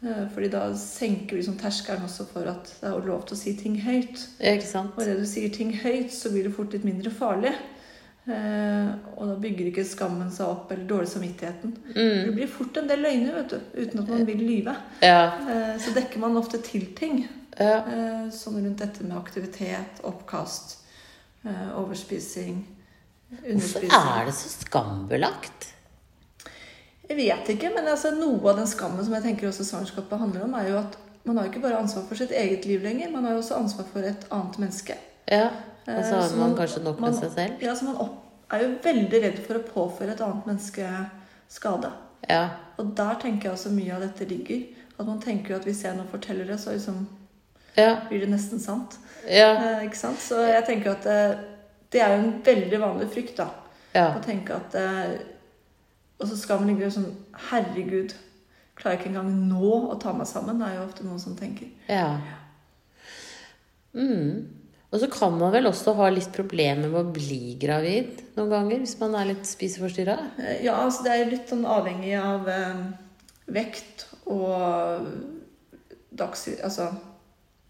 Eh, 0.05 0.25
Fordi 0.33 0.49
da 0.49 0.63
senker 0.73 1.35
vi 1.35 1.41
liksom 1.43 1.57
terskelen 1.61 2.03
også 2.03 2.25
for 2.33 2.49
at 2.49 2.73
det 2.81 2.89
er 2.89 3.05
lov 3.07 3.25
til 3.27 3.35
å 3.37 3.39
si 3.39 3.53
ting 3.55 3.77
høyt. 3.81 4.25
Ikke 4.41 4.65
sant? 4.67 4.91
Og 4.97 5.03
idet 5.05 5.19
du 5.21 5.25
sier 5.29 5.49
ting 5.53 5.71
høyt, 5.71 6.09
så 6.11 6.29
blir 6.33 6.43
det 6.43 6.53
fort 6.55 6.73
litt 6.73 6.83
mindre 6.83 7.11
farlig. 7.13 7.53
Eh, 8.27 8.89
og 9.19 9.27
da 9.29 9.35
bygger 9.37 9.67
ikke 9.69 9.85
skammen 9.85 10.31
seg 10.33 10.47
opp, 10.49 10.71
eller 10.73 10.87
dårlig 10.89 11.11
samvittigheten. 11.11 11.75
Det 11.93 12.33
blir 12.33 12.47
fort 12.49 12.77
en 12.81 12.87
del 12.89 13.03
løgner, 13.05 13.35
vet 13.37 13.49
du, 13.53 13.59
uten 13.83 13.99
at 14.01 14.07
man 14.09 14.25
vil 14.25 14.41
lyve. 14.41 14.75
Ja. 15.05 15.19
Eh, 15.45 15.75
så 15.77 15.93
dekker 15.93 16.17
man 16.23 16.37
ofte 16.41 16.57
til 16.65 16.87
ting. 16.97 17.27
Ja. 17.59 17.77
Eh, 17.87 18.29
sånn 18.35 18.57
rundt 18.63 18.77
dette 18.81 19.03
med 19.03 19.17
aktivitet, 19.17 20.01
oppkast, 20.03 20.77
eh, 21.45 21.69
overspising, 21.79 22.65
Hvorfor 23.41 23.81
er 23.83 24.25
det 24.27 24.33
så 24.37 24.49
skambelagt? 24.53 25.71
Jeg 27.09 27.17
vet 27.17 27.49
ikke, 27.55 27.71
men 27.75 27.87
altså, 27.89 28.11
noe 28.15 28.49
av 28.51 28.57
den 28.61 28.67
skammen 28.69 29.03
som 29.03 29.13
jeg 29.17 29.23
tenker 29.25 29.49
også 29.49 29.65
svangerskapet 29.65 30.19
handler 30.21 30.45
om, 30.45 30.53
er 30.57 30.69
jo 30.69 30.77
at 30.79 30.95
man 31.25 31.37
har 31.37 31.49
ikke 31.49 31.61
bare 31.63 31.79
ansvar 31.81 32.05
for 32.07 32.15
sitt 32.15 32.31
eget 32.31 32.65
liv 32.69 32.83
lenger, 32.85 33.09
man 33.11 33.25
har 33.25 33.33
jo 33.35 33.41
også 33.41 33.57
ansvar 33.57 33.85
for 33.91 34.05
et 34.05 34.25
annet 34.31 34.57
menneske. 34.61 34.95
Ja. 35.29 35.47
Og 35.87 36.01
så 36.05 36.13
Eh, 36.15 36.21
har 36.21 36.29
man 36.37 36.39
man- 36.49 36.55
kanskje 36.57 36.83
nok 36.83 36.99
med 36.99 37.13
seg 37.15 37.31
selv. 37.33 37.61
Ja, 37.61 37.73
så 37.75 37.83
man 37.85 37.97
opp, 37.97 38.15
er 38.51 38.59
jo 38.63 38.77
veldig 38.83 39.21
redd 39.23 39.39
for 39.45 39.53
å 39.59 39.63
påføre 39.63 40.11
et 40.11 40.21
annet 40.21 40.45
menneske 40.45 41.09
skade. 41.49 41.91
Ja. 42.29 42.49
Og 42.79 42.95
der 42.95 43.15
tenker 43.15 43.43
jeg 43.49 43.51
også 43.53 43.69
mye 43.71 43.93
av 43.95 44.01
dette 44.01 44.25
ligger. 44.29 44.65
At 44.99 45.05
man 45.05 45.19
tenker 45.19 45.49
jo 45.49 45.55
at 45.57 45.65
hvis 45.65 45.81
jeg 45.83 45.95
nå 45.97 46.05
forteller 46.11 46.45
det, 46.47 46.59
så 46.59 46.71
liksom 46.73 47.07
Ja. 47.77 47.95
blir 48.09 48.21
det 48.23 48.29
nesten 48.31 48.59
sant. 48.63 48.97
Ja. 49.27 49.49
Eh, 49.55 49.85
ikke 49.88 49.97
sant? 49.99 50.19
Så 50.21 50.39
jeg 50.47 50.63
tenker 50.67 50.93
at 50.95 51.05
eh, 51.09 51.38
det 51.91 52.01
er 52.01 52.13
jo 52.15 52.21
en 52.23 52.33
veldig 52.45 52.79
vanlig 52.81 53.09
frykt, 53.13 53.38
da. 53.39 53.49
Ja. 53.95 54.09
Å 54.17 54.21
tenke 54.23 54.55
at 54.57 54.75
eh, 54.75 55.15
Og 56.19 56.27
så 56.27 56.35
skal 56.39 56.59
man 56.59 56.67
ligge 56.73 56.89
sånn 56.91 57.09
Herregud, 57.49 58.11
klarer 58.75 58.95
jeg 58.97 59.01
ikke 59.01 59.11
engang 59.13 59.29
nå 59.49 59.69
å 59.91 59.95
ta 59.99 60.11
meg 60.15 60.27
sammen? 60.27 60.59
Det 60.59 60.67
er 60.67 60.75
jo 60.79 60.85
ofte 60.88 61.05
noen 61.07 61.19
som 61.23 61.35
tenker. 61.39 61.69
ja. 61.91 62.09
Mm. 63.95 64.47
Og 64.91 64.99
så 65.01 65.07
kan 65.11 65.33
man 65.39 65.51
vel 65.51 65.67
også 65.67 65.91
ha 65.97 66.05
litt 66.13 66.29
problemer 66.35 66.88
med 66.88 66.99
å 67.01 67.11
bli 67.15 67.55
gravid 67.59 68.21
noen 68.38 68.51
ganger, 68.51 68.77
hvis 68.83 68.93
man 69.01 69.15
er 69.19 69.29
litt 69.33 69.47
spiseforstyrra? 69.47 70.15
Eh, 70.39 70.61
Ja, 70.67 70.77
altså 70.85 71.03
det 71.03 71.11
er 71.15 71.31
litt 71.31 71.49
sånn 71.51 71.65
avhengig 71.67 72.13
av 72.19 72.47
eh, 72.51 72.85
vekt 73.55 74.05
og 74.31 75.09
dags... 76.15 76.47
Altså 76.63 76.91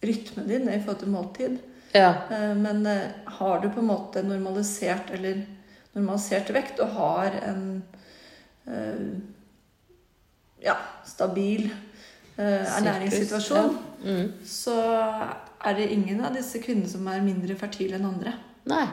rytmen 0.07 0.47
din 0.47 0.69
i 0.69 0.79
forhold 0.79 0.99
til 1.03 1.13
måltid. 1.13 1.57
Ja. 1.95 2.13
Eh, 2.31 2.53
Men 2.55 2.85
eh, 2.85 3.11
har 3.39 3.59
du 3.63 3.69
på 3.69 3.79
en 3.79 3.89
måte 3.91 4.23
normalisert 4.23 5.11
eller 5.15 5.45
normalisert 5.95 6.51
vekt 6.53 6.81
og 6.83 6.95
har 6.97 7.37
en 7.45 7.65
eh, 8.67 9.05
ja, 10.65 10.75
stabil 11.07 11.69
ernæringssituasjon, 12.35 12.81
ernæringssituasjon, 12.81 13.77
Mm. 14.05 14.31
så 14.45 14.73
er 15.65 15.73
det 15.73 15.85
ingen 15.91 16.19
av 16.25 16.33
disse 16.35 16.59
kvinnene 16.61 16.89
som 16.89 17.07
er 17.07 17.23
mindre 17.25 17.55
fertile 17.57 17.95
enn 17.97 18.05
andre. 18.05 18.33
Nei. 18.69 18.85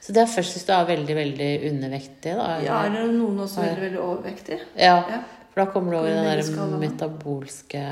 Så 0.00 0.12
det 0.14 0.22
er 0.22 0.28
først 0.30 0.54
hvis 0.54 0.66
du 0.68 0.70
er 0.70 0.84
veldig, 0.86 1.16
veldig 1.16 1.48
undervektig, 1.70 2.34
da? 2.38 2.60
Ja, 2.62 2.76
eller? 2.86 3.08
er 3.08 3.16
noen 3.16 3.40
også 3.42 3.64
veldig, 3.64 3.82
veldig 3.88 4.02
overvektig. 4.04 4.60
Ja. 4.78 5.00
Ja. 5.10 5.22
For 5.50 5.64
da 5.64 5.66
kommer 5.72 5.92
du 5.96 5.98
over 5.98 6.10
i 6.10 6.14
den 6.14 6.28
der 6.28 6.42
metabolske 6.44 6.78
metabolske 6.84 7.82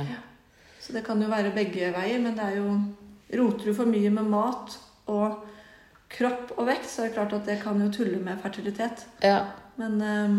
Så 0.84 0.92
det 0.92 1.04
kan 1.06 1.22
jo 1.22 1.30
være 1.30 1.54
begge 1.56 1.88
veier, 1.94 2.20
men 2.20 2.36
det 2.36 2.44
er 2.44 2.58
jo 2.60 2.76
Roter 3.34 3.70
du 3.70 3.74
for 3.74 3.88
mye 3.88 4.10
med 4.12 4.26
mat 4.30 4.74
og 5.10 5.38
kropp 6.12 6.52
og 6.58 6.68
vekt, 6.68 6.86
så 6.90 7.02
er 7.02 7.08
det 7.08 7.16
klart 7.16 7.32
at 7.34 7.48
det 7.48 7.56
kan 7.62 7.80
jo 7.80 7.88
tulle 7.92 8.20
med 8.22 8.38
fertilitet. 8.42 9.06
Ja. 9.24 9.40
Men 9.80 9.96
um, 10.02 10.36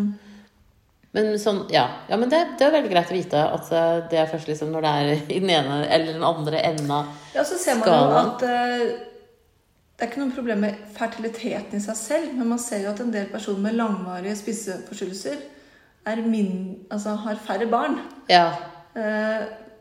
Men 1.15 1.33
sånn, 1.41 1.63
ja. 1.73 1.87
ja 2.07 2.19
men 2.19 2.29
det, 2.31 2.41
det 2.59 2.67
er 2.67 2.75
veldig 2.75 2.91
greit 2.91 3.11
å 3.11 3.17
vite 3.17 3.41
at 3.57 3.69
eh, 3.71 3.97
det 4.11 4.19
er 4.19 4.29
først 4.31 4.49
liksom 4.51 4.71
når 4.71 4.85
det 4.85 4.93
er 4.93 5.11
i 5.15 5.39
den 5.41 5.51
ene 5.51 5.77
eller 5.87 6.11
den 6.13 6.25
andre 6.27 6.59
enden 6.69 6.91
av 6.91 7.11
Ja, 7.35 7.43
så 7.47 7.57
ser 7.59 7.79
man 7.79 7.87
jo 7.87 8.17
at 8.19 8.43
uh, 8.45 8.85
det 9.95 10.03
er 10.03 10.11
ikke 10.11 10.21
noe 10.21 10.35
problem 10.35 10.63
med 10.67 10.79
fertiliteten 10.95 11.79
i 11.79 11.83
seg 11.83 11.99
selv, 11.99 12.33
men 12.35 12.51
man 12.51 12.59
ser 12.59 12.83
jo 12.83 12.91
at 12.91 12.99
en 12.99 13.13
del 13.15 13.29
personer 13.31 13.63
med 13.63 13.77
langvarige 13.79 14.35
spiseforstyrrelser 14.41 15.39
er 16.05 16.21
altså, 16.91 17.15
har 17.23 17.39
færre 17.41 17.65
barn. 17.71 17.95
Ja. 18.29 18.49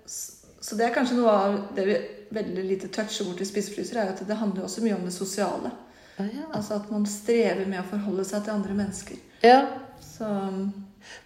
S- 0.07 0.34
så 0.65 0.79
det 0.79 0.87
er 0.87 0.95
kanskje 0.95 1.19
noe 1.19 1.33
av 1.33 1.57
det 1.77 1.85
vi 1.85 1.97
veldig 2.35 2.63
lite 2.65 2.89
toucher 2.89 3.27
bort 3.29 3.43
i 3.45 3.47
spisefryser, 3.49 3.99
er 4.01 4.15
at 4.15 4.23
det 4.25 4.37
handler 4.41 4.65
også 4.65 4.85
mye 4.85 4.97
om 4.97 5.05
det 5.05 5.13
sosiale. 5.13 5.71
Ja, 6.17 6.25
ja. 6.25 6.47
Altså 6.57 6.79
at 6.79 6.89
man 6.95 7.05
strever 7.11 7.67
med 7.69 7.83
å 7.83 7.89
forholde 7.91 8.25
seg 8.25 8.47
til 8.47 8.57
andre 8.57 8.77
mennesker. 8.79 9.21
ja. 9.45 9.65
Så 10.05 10.27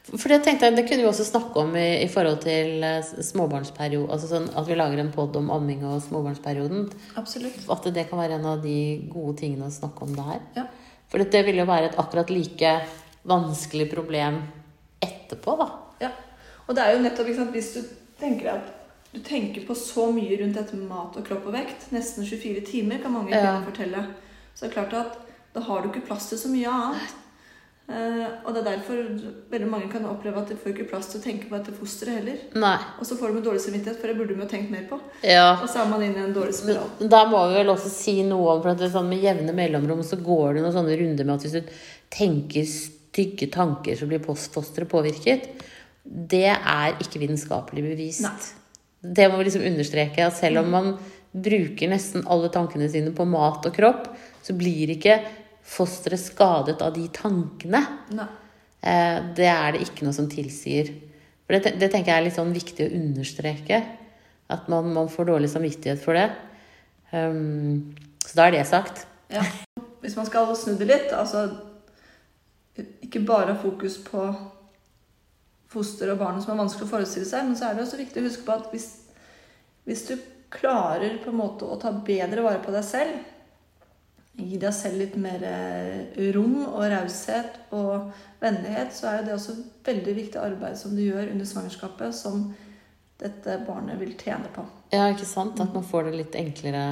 For 0.09 0.33
det 0.33 0.38
tenkte 0.44 0.66
jeg, 0.66 0.74
det 0.77 0.85
kunne 0.88 1.03
vi 1.03 1.09
også 1.09 1.24
snakke 1.27 1.61
om 1.61 1.74
i, 1.77 2.01
i 2.03 2.09
forhold 2.11 2.38
til 2.40 2.85
eh, 2.85 3.05
småbarnsperiode. 3.05 4.09
Altså 4.14 4.31
sånn 4.31 4.46
at 4.57 4.68
vi 4.68 4.77
lager 4.79 5.03
en 5.03 5.11
pod 5.12 5.37
om 5.38 5.51
amming 5.53 5.85
og 5.87 6.01
småbarnsperioden. 6.07 6.87
absolutt. 7.20 7.59
At 7.70 7.88
det 7.94 8.07
kan 8.09 8.20
være 8.22 8.38
en 8.38 8.46
av 8.55 8.62
de 8.64 8.79
gode 9.12 9.37
tingene 9.42 9.68
å 9.68 9.74
snakke 9.74 10.07
om 10.07 10.14
det 10.16 10.24
her. 10.24 10.40
Ja. 10.57 10.66
For 11.12 11.20
det 11.20 11.44
vil 11.46 11.61
jo 11.61 11.68
være 11.68 11.90
et 11.90 12.01
akkurat 12.01 12.33
like 12.33 12.72
vanskelig 13.29 13.90
problem 13.92 14.40
etterpå, 15.05 15.57
da. 15.61 15.68
Ja. 16.07 16.12
Og 16.66 16.77
det 16.77 16.85
er 16.85 16.96
jo 16.96 17.05
nettopp, 17.05 17.29
ikke 17.29 17.42
sant, 17.42 17.55
hvis 17.57 17.72
du 17.77 18.18
tenker 18.20 18.55
at 18.57 18.72
du 19.12 19.21
tenker 19.25 19.64
på 19.66 19.75
så 19.75 20.11
mye 20.12 20.37
rundt 20.40 20.59
dette 20.59 20.77
med 20.77 20.88
mat 20.90 21.16
og 21.16 21.25
kropp 21.27 21.47
og 21.49 21.55
vekt, 21.57 21.88
nesten 21.94 22.27
24 22.29 22.61
timer 22.66 23.01
kan 23.03 23.12
mange 23.14 23.31
Ja. 23.33 23.61
fortelle, 23.64 24.05
så 24.55 24.66
det 24.66 24.71
er 24.71 24.77
klart 24.77 24.92
at 24.94 25.18
da 25.55 25.61
har 25.64 25.83
du 25.83 25.88
ikke 25.88 26.07
plass 26.07 26.29
til 26.29 26.38
så 26.38 26.49
mye 26.53 26.68
annet. 26.68 27.16
Uh, 27.88 28.44
og 28.44 28.53
det 28.53 28.61
er 28.61 28.77
derfor 28.77 28.99
veldig 29.49 29.68
mange 29.71 29.87
kan 29.88 30.05
oppleve 30.05 30.37
at 30.42 30.51
de 30.51 30.57
får 30.61 30.75
ikke 30.75 30.90
plass 30.90 31.07
til 31.09 31.23
å 31.23 31.25
tenke 31.25 31.49
på 31.49 31.57
dette 31.57 31.73
fosteret 31.73 32.18
heller. 32.18 32.42
Nei. 32.61 32.75
Og 33.01 33.07
så 33.09 33.16
får 33.16 33.33
de 33.33 33.38
en 33.38 33.47
dårlig 33.47 33.62
samvittighet, 33.64 33.97
for 33.97 34.11
det 34.12 34.16
burde 34.18 34.35
de 34.37 34.42
jo 34.42 34.49
tenkt 34.51 34.68
mer 34.75 34.85
på. 34.90 34.99
Ja. 35.25 35.55
Og 35.62 35.71
så 35.73 35.81
er 35.81 35.88
man 35.88 36.05
inne 36.05 36.21
i 36.21 36.27
en 36.27 36.35
dårlig 36.37 36.53
spiral. 36.59 36.90
Da 37.01 37.23
må 37.31 37.40
vi 37.49 37.57
vel 37.62 37.73
også 37.73 37.88
si 37.88 38.18
noe 38.29 38.59
om 38.59 38.61
For 38.61 38.75
at 38.75 38.83
det 38.83 38.90
er 38.90 38.92
sånn 38.99 39.09
med 39.09 39.25
jevne 39.25 39.57
mellomrom 39.57 40.05
så 40.05 40.21
går 40.21 40.59
det 40.59 40.66
noen 40.66 40.77
sånne 40.77 40.99
runder 41.01 41.25
med 41.25 41.35
at 41.38 41.49
hvis 41.49 41.57
du 41.57 41.73
tenker 42.12 42.68
stygge 42.68 43.49
tanker, 43.57 43.97
så 43.97 44.11
blir 44.11 44.21
fosteret 44.21 44.92
påvirket. 44.92 45.49
Det 46.05 46.44
er 46.53 47.01
ikke 47.01 47.25
vitenskapelig 47.25 47.88
bevist. 47.88 48.21
Nei. 48.29 48.37
Det 49.01 49.29
må 49.31 49.39
vi 49.39 49.49
liksom 49.49 49.67
understreke. 49.69 50.27
At 50.27 50.39
selv 50.39 50.63
om 50.63 50.73
man 50.73 50.93
bruker 51.33 51.91
nesten 51.91 52.27
alle 52.31 52.51
tankene 52.53 52.89
sine 52.91 53.13
på 53.15 53.27
mat 53.29 53.67
og 53.69 53.77
kropp, 53.77 54.09
så 54.43 54.57
blir 54.59 54.95
ikke 54.95 55.21
fosteret 55.69 56.23
skadet 56.23 56.81
av 56.85 56.95
de 56.97 57.05
tankene. 57.13 57.83
Nei. 58.17 58.29
Eh, 58.81 59.19
det 59.37 59.49
er 59.51 59.75
det 59.75 59.85
ikke 59.87 60.07
noe 60.07 60.17
som 60.17 60.29
tilsier. 60.31 60.91
For 61.47 61.57
det, 61.57 61.77
det 61.81 61.91
tenker 61.93 62.13
jeg 62.13 62.23
er 62.23 62.27
litt 62.29 62.39
sånn 62.39 62.55
viktig 62.55 62.87
å 62.87 62.99
understreke. 62.99 63.83
At 64.49 64.69
man, 64.73 64.93
man 64.95 65.11
får 65.13 65.29
dårlig 65.29 65.51
samvittighet 65.53 66.01
for 66.01 66.17
det. 66.17 66.29
Um, 67.13 67.95
så 68.25 68.37
da 68.37 68.49
er 68.49 68.57
det 68.57 68.67
sagt. 68.69 69.05
Ja. 69.33 69.45
Hvis 70.03 70.17
man 70.17 70.29
skal 70.29 70.53
snu 70.57 70.77
det 70.79 70.89
litt, 70.89 71.13
altså 71.13 71.49
ikke 73.03 73.25
bare 73.27 73.57
fokus 73.59 73.99
på 74.05 74.29
foster 75.69 76.13
og 76.13 76.21
barn 76.23 76.41
som 76.43 76.55
er 76.55 76.63
vanskelig 76.63 76.89
å 76.89 76.93
forestille 76.97 77.29
seg, 77.29 77.47
men 77.47 77.57
så 77.59 77.69
er 77.69 77.77
det 77.77 77.85
også 77.85 78.01
viktig 78.01 78.23
å 78.23 78.29
huske 78.29 78.45
på 78.47 78.55
at 78.57 78.71
hvis, 78.73 78.89
hvis 79.89 80.05
du 80.09 80.15
klarer 80.53 81.19
på 81.23 81.33
en 81.33 81.41
måte 81.43 81.69
å 81.69 81.77
ta 81.81 81.93
bedre 81.93 82.45
vare 82.45 82.63
på 82.65 82.73
deg 82.73 82.87
selv, 82.87 83.19
gi 84.39 84.59
deg 84.61 84.73
selv 84.75 85.01
litt 85.03 85.17
mer 85.19 85.43
eh, 85.45 86.31
rom 86.35 86.61
og 86.63 86.85
raushet 86.93 87.59
og 87.75 88.13
vennlighet, 88.41 88.95
så 88.95 89.11
er 89.13 89.27
det 89.27 89.35
også 89.35 89.57
veldig 89.87 90.15
viktig 90.21 90.41
arbeid 90.41 90.79
som 90.79 90.95
du 90.95 91.03
gjør 91.03 91.33
under 91.33 91.49
svangerskapet, 91.49 92.15
som 92.15 92.47
dette 93.19 93.59
barnet 93.67 93.99
vil 93.99 94.15
tjene 94.15 94.49
på. 94.55 94.63
Ja, 94.95 95.09
ikke 95.11 95.27
sant? 95.27 95.59
At 95.61 95.75
man 95.75 95.85
får 95.85 96.09
det 96.09 96.21
litt 96.21 96.39
enklere 96.39 96.85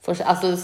for, 0.00 0.16
altså 0.22 0.54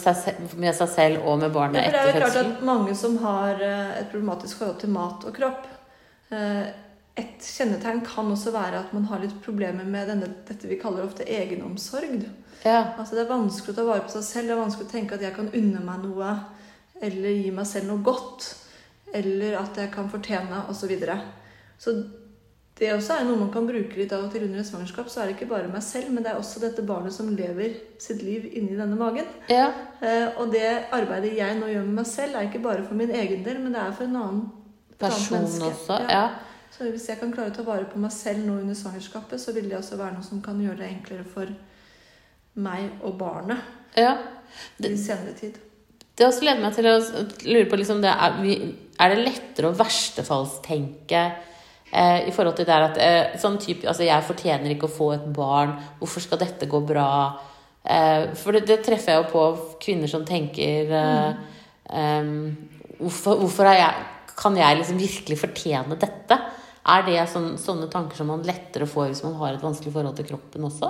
med 0.60 0.72
seg 0.78 0.88
selv 0.92 1.26
og 1.26 1.40
med 1.42 1.52
barnet 1.54 1.82
Ja, 1.82 1.90
for 1.90 1.96
det 1.98 2.02
er 2.02 2.08
jo 2.12 2.22
klart 2.22 2.40
at 2.40 2.64
mange 2.66 2.96
som 2.96 3.18
har 3.22 3.60
eh, 3.60 3.98
et 4.00 4.08
problematisk 4.12 4.62
forhold 4.62 4.80
til 4.80 4.92
mat 4.94 5.26
og 5.28 5.36
kropp 5.36 5.68
eh, 6.32 6.72
Et 7.20 7.44
kjennetegn 7.44 8.00
kan 8.06 8.30
også 8.32 8.54
være 8.54 8.78
at 8.86 8.92
man 8.96 9.04
har 9.10 9.20
litt 9.20 9.34
problemer 9.44 9.84
med 9.84 10.08
denne, 10.08 10.30
dette 10.48 10.68
vi 10.70 10.80
kaller 10.80 11.04
ofte 11.04 11.26
egenomsorg. 11.28 12.22
Ja, 12.64 12.94
Altså 12.96 13.16
Det 13.16 13.24
er 13.24 13.34
vanskelig 13.34 13.74
å 13.74 13.76
ta 13.76 13.84
vare 13.84 14.06
på 14.06 14.14
seg 14.14 14.24
selv. 14.24 14.48
Det 14.48 14.54
er 14.54 14.62
vanskelig 14.62 14.88
å 14.88 14.92
tenke 14.92 15.18
at 15.18 15.24
jeg 15.26 15.36
kan 15.36 15.50
unne 15.52 15.82
meg 15.84 16.06
noe, 16.06 16.32
eller 17.02 17.36
gi 17.36 17.50
meg 17.52 17.68
selv 17.68 17.90
noe 17.90 18.04
godt, 18.06 18.48
eller 19.12 19.58
at 19.60 19.76
jeg 19.76 19.92
kan 19.92 20.08
fortjene, 20.08 20.64
osv. 20.70 20.84
Så, 20.84 20.90
videre. 20.92 21.18
så 21.78 21.96
det 22.78 22.88
også 22.94 23.18
er 23.18 23.26
noe 23.28 23.38
man 23.38 23.50
kan 23.52 23.66
bruke 23.68 23.98
litt 23.98 24.12
av 24.16 24.24
og 24.24 24.32
til 24.32 24.46
under 24.46 24.62
et 24.62 24.66
svangerskap. 24.66 25.10
Så 25.12 25.20
er 25.20 25.28
det 25.28 25.34
ikke 25.36 25.50
bare 25.50 25.68
meg 25.70 25.84
selv, 25.84 26.08
men 26.14 26.24
det 26.24 26.32
er 26.32 26.38
også 26.40 26.62
dette 26.62 26.84
barnet 26.86 27.12
som 27.14 27.28
lever 27.36 27.76
sitt 28.00 28.22
liv 28.24 28.46
inni 28.48 28.78
denne 28.78 28.96
magen. 28.98 29.28
ja, 29.50 29.70
Eh, 30.02 30.32
og 30.40 30.50
det 30.50 30.88
arbeidet 30.90 31.36
jeg 31.36 31.60
nå 31.60 31.68
gjør 31.70 31.84
med 31.86 31.98
meg 32.00 32.06
selv, 32.10 32.34
er 32.34 32.48
ikke 32.48 32.62
bare 32.64 32.82
for 32.82 32.98
min 32.98 33.10
egen 33.14 33.44
del, 33.44 33.60
men 33.62 33.76
det 33.76 33.82
er 33.84 33.92
for 33.94 34.08
en 34.08 34.16
annen 34.18 34.40
person 34.98 35.62
også. 35.62 36.00
Ja. 36.08 36.10
Ja. 36.10 36.24
Så 36.72 36.88
hvis 36.88 37.04
jeg 37.10 37.20
kan 37.20 37.32
klare 37.34 37.52
å 37.52 37.56
ta 37.56 37.64
vare 37.66 37.84
på 37.90 38.00
meg 38.00 38.12
selv 38.14 38.46
nå 38.46 38.56
under 38.62 38.76
svangerskapet, 38.76 39.40
så 39.40 39.52
vil 39.52 39.68
det 39.68 39.76
også 39.76 39.98
være 40.00 40.16
noe 40.16 40.24
som 40.24 40.40
kan 40.44 40.60
gjøre 40.60 40.80
det 40.80 40.88
enklere 40.88 41.26
for 41.28 41.52
meg 42.64 43.04
og 43.04 43.18
barnet 43.20 43.60
ja. 43.96 44.16
i 44.80 44.96
senere 44.96 45.36
tid. 45.36 45.58
Det 46.16 46.26
også 46.26 46.44
leder 46.44 46.60
meg 46.64 46.74
til 46.76 46.88
å 46.88 46.96
lure 47.48 47.68
på 47.68 47.78
liksom 47.80 48.02
det, 48.04 48.12
er, 48.12 48.36
vi, 48.44 48.56
er 49.00 49.12
det 49.12 49.24
lettere 49.24 49.70
å 49.70 49.76
verstefallstenke 49.76 51.22
eh, 51.22 52.28
i 52.28 52.34
forhold 52.36 52.58
til 52.58 52.68
det 52.68 52.80
at 52.88 53.00
eh, 53.00 53.38
sånn 53.40 53.56
type, 53.60 53.88
altså 53.88 54.04
Jeg 54.08 54.28
fortjener 54.28 54.74
ikke 54.74 54.88
å 54.88 54.96
få 54.96 55.12
et 55.16 55.28
barn. 55.36 55.74
Hvorfor 56.00 56.24
skal 56.24 56.40
dette 56.40 56.68
gå 56.68 56.82
bra? 56.88 57.08
Eh, 57.84 58.32
for 58.38 58.56
det, 58.56 58.64
det 58.68 58.80
treffer 58.84 59.16
jeg 59.16 59.22
jo 59.22 59.30
på 59.32 59.76
kvinner 59.82 60.08
som 60.08 60.24
tenker 60.28 60.92
eh, 60.96 61.30
em, 62.00 62.34
hvorfor, 63.00 63.40
hvorfor 63.44 63.72
er 63.72 63.80
jeg, 63.80 64.08
kan 64.36 64.56
jeg 64.56 64.80
liksom 64.80 65.00
virkelig 65.00 65.40
fortjene 65.40 66.00
dette? 66.00 66.40
Er 66.82 67.04
det 67.06 67.20
sånn, 67.30 67.52
sånne 67.62 67.86
tanker 67.92 68.18
som 68.18 68.26
man 68.32 68.42
lettere 68.46 68.88
får 68.90 69.12
hvis 69.12 69.22
man 69.22 69.36
har 69.38 69.54
et 69.54 69.62
vanskelig 69.62 69.92
forhold 69.94 70.16
til 70.18 70.26
kroppen 70.32 70.66
også? 70.66 70.88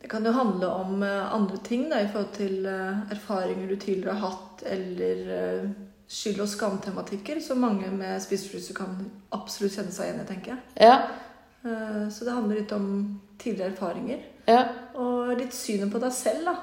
Det 0.00 0.08
kan 0.10 0.24
jo 0.24 0.32
handle 0.32 0.66
om 0.80 1.02
eh, 1.06 1.34
andre 1.34 1.58
ting 1.62 1.84
da, 1.90 2.00
i 2.02 2.08
forhold 2.10 2.32
til 2.34 2.66
eh, 2.66 3.02
erfaringer 3.14 3.68
du 3.68 3.76
tidligere 3.76 4.16
har 4.16 4.32
hatt, 4.32 4.64
eller 4.66 5.20
eh, 5.36 5.68
skyld- 6.10 6.40
og 6.42 6.48
skamtematikker, 6.50 7.38
som 7.44 7.60
mange 7.62 7.90
med 7.92 8.16
spiseforstyrrelser 8.24 8.78
kan 8.80 8.96
absolutt 9.36 9.76
kjenne 9.76 9.94
seg 9.94 10.08
igjen 10.08 10.24
i, 10.24 10.28
tenker 10.30 10.54
jeg. 10.56 10.88
Ja, 10.88 10.96
Så 12.10 12.24
det 12.24 12.32
handler 12.32 12.56
litt 12.62 12.72
om 12.72 12.86
tidligere 13.38 13.74
erfaringer. 13.74 14.22
ja, 14.48 14.62
Og 14.96 15.36
litt 15.36 15.52
synet 15.54 15.92
på 15.92 16.00
deg 16.00 16.12
selv, 16.16 16.48
da. 16.48 16.54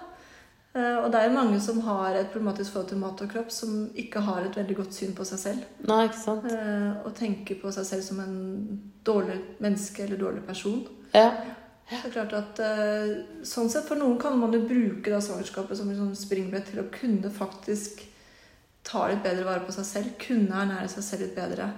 Eh, 0.78 0.98
Og 1.04 1.12
det 1.12 1.20
er 1.20 1.30
jo 1.30 1.36
mange 1.38 1.60
som 1.64 1.80
har 1.86 2.16
et 2.20 2.32
problematisk 2.34 2.74
forhold 2.76 2.90
til 2.92 3.00
mat 3.02 3.22
og 3.26 3.30
kropp, 3.32 3.52
som 3.54 3.90
ikke 3.98 4.22
har 4.28 4.46
et 4.46 4.58
veldig 4.60 4.76
godt 4.78 4.94
syn 4.94 5.16
på 5.18 5.26
seg 5.26 5.40
selv. 5.40 5.64
nei, 5.88 6.04
ikke 6.08 6.22
sant? 6.24 6.46
Eh, 6.52 7.06
Og 7.06 7.16
tenker 7.16 7.60
på 7.62 7.72
seg 7.74 7.86
selv 7.86 8.04
som 8.04 8.20
en 8.20 8.82
dårlig 9.06 9.40
menneske 9.64 10.04
eller 10.04 10.18
dårlig 10.18 10.46
person. 10.46 10.86
Ja, 11.14 11.32
Det 11.90 12.04
er 12.06 12.12
klart 12.12 12.34
at 12.36 12.60
eh, 12.60 13.24
sånn 13.48 13.70
sett 13.72 13.88
For 13.88 13.96
noen 13.96 14.20
kan 14.20 14.38
man 14.38 14.52
jo 14.52 14.60
bruke 14.68 15.10
da 15.10 15.22
svangerskapet 15.24 15.78
som 15.78 15.88
sånn 15.96 16.16
springbrett 16.20 16.66
til 16.74 16.82
å 16.84 16.90
kunne 16.92 17.30
faktisk 17.32 18.04
ta 18.84 19.08
litt 19.08 19.24
bedre 19.24 19.46
vare 19.46 19.64
på 19.66 19.72
seg 19.72 19.86
selv. 19.86 20.18
Kunne 20.20 20.52
ernære 20.52 20.90
seg 20.90 21.04
selv 21.04 21.22
litt 21.22 21.36
bedre. 21.36 21.70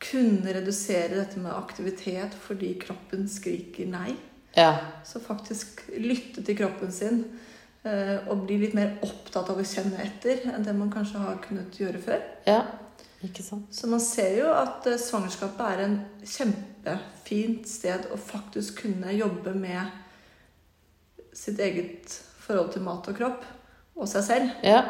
Kunne 0.00 0.52
redusere 0.54 1.14
dette 1.16 1.38
med 1.38 1.52
aktivitet 1.52 2.34
fordi 2.34 2.74
kroppen 2.80 3.26
skriker 3.28 3.86
nei. 3.86 4.14
Ja, 4.56 4.76
Så 5.04 5.20
faktisk 5.20 5.84
lytte 5.98 6.42
til 6.42 6.56
kroppen 6.58 6.92
sin 6.92 7.24
eh, 7.84 8.18
og 8.28 8.46
bli 8.46 8.58
litt 8.62 8.74
mer 8.74 8.96
opptatt 9.02 9.50
av 9.50 9.58
å 9.60 9.66
kjenne 9.66 10.00
etter 10.02 10.46
enn 10.50 10.64
det 10.66 10.74
man 10.76 10.90
kanskje 10.92 11.22
har 11.22 11.40
kunnet 11.46 11.80
gjøre 11.80 12.02
før. 12.02 12.22
ja. 12.46 12.62
Ikke 13.20 13.42
sant? 13.44 13.66
Så 13.76 13.84
man 13.86 14.00
ser 14.00 14.38
jo 14.38 14.46
at 14.48 14.86
eh, 14.88 14.96
svangerskapet 14.96 15.60
er 15.60 15.82
en 15.84 15.96
kjempefint 16.24 17.68
sted 17.68 18.06
å 18.12 18.16
faktisk 18.16 18.80
kunne 18.86 19.12
jobbe 19.12 19.52
med 19.52 19.90
sitt 21.36 21.60
eget 21.60 22.14
forhold 22.40 22.72
til 22.72 22.82
mat 22.86 23.08
og 23.12 23.18
kropp 23.18 23.44
og 24.00 24.08
seg 24.08 24.24
selv. 24.24 24.50
Ja, 24.64 24.82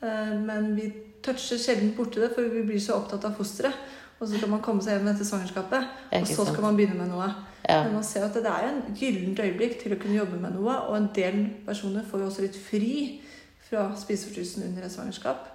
Eh, 0.00 0.34
Men 0.40 0.76
vi 0.76 0.92
toucher 1.22 1.58
sjelden 1.58 1.94
borti 1.96 2.20
det, 2.22 2.30
for 2.34 2.42
vi 2.42 2.62
blir 2.62 2.80
så 2.80 3.00
opptatt 3.00 3.24
av 3.26 3.34
fosteret. 3.34 3.74
Og 4.20 4.26
så 4.28 4.36
skal 4.36 4.50
man 4.50 4.60
komme 4.64 4.82
seg 4.82 4.96
hjem 4.98 5.08
etter 5.12 5.24
svangerskapet, 5.28 5.84
og 6.12 6.26
så 6.26 6.34
sant. 6.40 6.48
skal 6.52 6.62
man 6.64 6.76
begynne 6.76 6.96
med 6.98 7.10
noe. 7.12 7.28
ja. 7.68 7.82
Men 7.84 7.92
man 8.00 8.04
ser 8.04 8.24
at 8.26 8.34
det 8.34 8.46
er 8.50 8.64
en 8.68 8.80
gyllent 8.98 9.38
øyeblikk 9.44 9.76
til 9.82 9.92
å 9.94 9.98
kunne 10.00 10.16
jobbe 10.18 10.40
med 10.42 10.56
noe, 10.56 10.74
og 10.88 10.96
en 10.96 11.08
del 11.14 11.38
personer 11.66 12.02
får 12.10 12.20
jo 12.24 12.26
også 12.26 12.42
litt 12.42 12.56
fri 12.58 13.20
fra 13.68 13.90
spiseforstyrrelsen 13.96 14.64
under 14.70 14.82
et 14.88 14.92
svangerskap. 14.92 15.46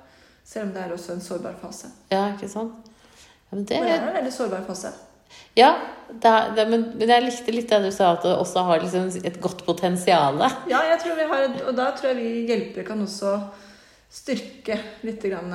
Selv 0.45 0.67
om 0.69 0.73
det 0.75 0.81
er 0.83 0.93
også 0.93 1.13
en 1.15 1.21
sårbar 1.23 1.55
fase. 1.61 1.87
Ja, 2.11 2.29
ikke 2.35 2.47
sant? 2.51 2.87
Ja, 3.51 3.55
men 3.57 3.65
det, 3.65 3.77
For 3.77 3.85
det 3.89 3.93
er 3.97 4.07
en 4.07 4.15
veldig 4.21 4.33
sårbar 4.33 4.63
fase. 4.67 4.93
ja, 5.57 5.73
det, 6.09 6.25
er- 6.29 6.55
det, 6.55 6.67
men 6.69 6.81
men 6.97 7.09
jeg 7.09 7.23
likte 7.23 7.51
litt 7.51 7.69
det 7.69 7.81
du 7.83 7.91
sa, 7.91 8.13
at 8.13 8.23
det 8.23 8.35
også 8.37 8.63
har 8.63 8.79
liksom 8.79 9.11
et 9.25 9.41
godt 9.41 9.65
potensial. 9.65 10.39
Ja, 10.69 10.81
jeg 10.91 10.99
tror 11.03 11.15
vi 11.19 11.27
har, 11.33 11.47
og 11.67 11.75
da 11.75 11.91
tror 11.91 12.07
jeg 12.13 12.17
vi 12.17 12.47
hjelpere 12.47 12.85
kan 12.85 13.01
også 13.01 13.33
styrke 14.13 14.75
litt 15.07 15.23
grann 15.25 15.49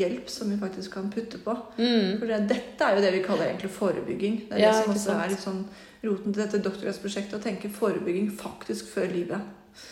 hjelp 0.00 0.30
som 0.32 0.48
vi 0.50 0.56
faktisk 0.60 0.94
kan 0.96 1.10
putte 1.12 1.38
på. 1.44 1.52
Mm. 1.76 2.14
For 2.18 2.30
det, 2.30 2.38
dette 2.48 2.86
er 2.86 2.96
jo 2.96 3.02
det 3.04 3.12
vi 3.18 3.22
kaller 3.26 3.50
egentlig 3.50 3.70
forebygging. 3.74 4.38
Det 4.48 4.56
er 4.56 4.62
Ja, 4.62 4.72
det 4.72 4.82
som 4.84 4.94
også 4.94 5.10
sant. 5.12 5.24
er 5.26 5.42
sånn 5.42 5.60
roten 6.08 6.32
til 6.32 6.40
dette 6.44 6.62
doktorgradsprosjektet, 6.64 7.36
å 7.36 7.42
tenke 7.44 7.68
forebygging 7.74 8.30
faktisk 8.38 8.88
før 8.94 9.10
livet 9.12 9.84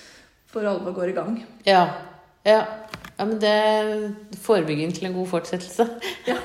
for 0.48 0.64
alvor 0.64 0.94
går 0.96 1.10
i 1.12 1.16
gang. 1.18 1.36
Ja. 1.68 1.82
ja. 2.46 2.62
Ja, 3.18 3.24
men 3.24 3.38
det 3.40 3.52
Forebygging 4.44 4.92
til 4.96 5.06
en 5.10 5.14
god 5.16 5.28
fortsettelse. 5.34 5.86
ja. 6.28 6.36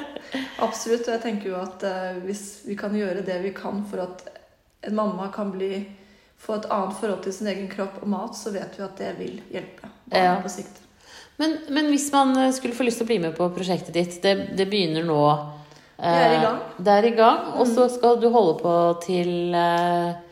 Absolutt. 0.64 1.06
Og 1.08 1.12
jeg 1.14 1.22
tenker 1.24 1.50
jo 1.50 1.56
at 1.60 1.82
eh, 1.88 2.20
hvis 2.24 2.44
vi 2.68 2.76
kan 2.80 2.94
gjøre 2.96 3.24
det 3.26 3.40
vi 3.44 3.50
kan 3.56 3.82
for 3.90 4.04
at 4.04 4.24
en 4.84 4.96
mamma 4.96 5.30
kan 5.34 5.50
bli 5.52 5.84
få 6.44 6.58
et 6.58 6.68
annet 6.72 6.96
forhold 7.00 7.22
til 7.24 7.32
sin 7.36 7.48
egen 7.52 7.68
kropp 7.72 8.00
og 8.02 8.08
mat, 8.12 8.36
så 8.36 8.52
vet 8.54 8.76
vi 8.76 8.84
at 8.84 8.96
det 9.00 9.12
vil 9.20 9.38
hjelpe 9.52 9.88
barnet 10.08 10.24
Ja. 10.28 10.40
på 10.44 10.52
sikt. 10.52 10.80
Men, 11.36 11.56
men 11.68 11.90
hvis 11.90 12.10
man 12.14 12.36
eh, 12.38 12.52
skulle 12.54 12.76
få 12.76 12.86
lyst 12.86 13.00
til 13.02 13.08
å 13.08 13.10
bli 13.10 13.18
med 13.24 13.34
på 13.36 13.48
prosjektet 13.54 13.94
ditt, 13.96 14.20
det, 14.22 14.34
det 14.54 14.68
begynner 14.70 15.06
nå 15.06 15.22
Det 15.98 16.12
er 16.12 16.28
i 16.28 16.36
eh, 16.36 16.44
gang. 16.44 16.60
Det 16.78 16.94
er 16.94 17.08
i 17.08 17.16
gang, 17.16 17.48
og 17.58 17.66
så 17.70 17.88
skal 17.90 18.20
du 18.22 18.28
holde 18.34 18.54
på 18.62 18.76
til 19.06 19.56
eh, 19.58 20.22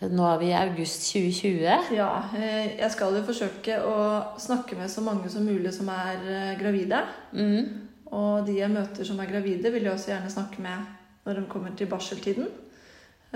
Nå 0.00 0.24
er 0.24 0.38
vi 0.40 0.46
i 0.48 0.56
august 0.56 1.10
2020. 1.12 1.90
Ja, 1.92 2.08
jeg 2.32 2.88
skal 2.94 3.18
jo 3.18 3.20
forsøke 3.26 3.74
å 3.84 3.96
snakke 4.40 4.78
med 4.78 4.88
så 4.88 5.02
mange 5.04 5.28
som 5.28 5.44
mulig 5.44 5.74
som 5.76 5.90
er 5.92 6.54
gravide. 6.56 7.02
Mm. 7.36 7.66
Og 8.08 8.46
de 8.46 8.54
jeg 8.62 8.72
møter 8.72 9.04
som 9.04 9.20
er 9.20 9.28
gravide, 9.28 9.68
vil 9.68 9.84
jeg 9.84 9.92
også 9.92 10.14
gjerne 10.14 10.32
snakke 10.32 10.64
med 10.64 10.88
når 11.28 11.42
de 11.42 11.44
kommer 11.52 11.76
til 11.76 11.90
barseltiden. 11.92 12.48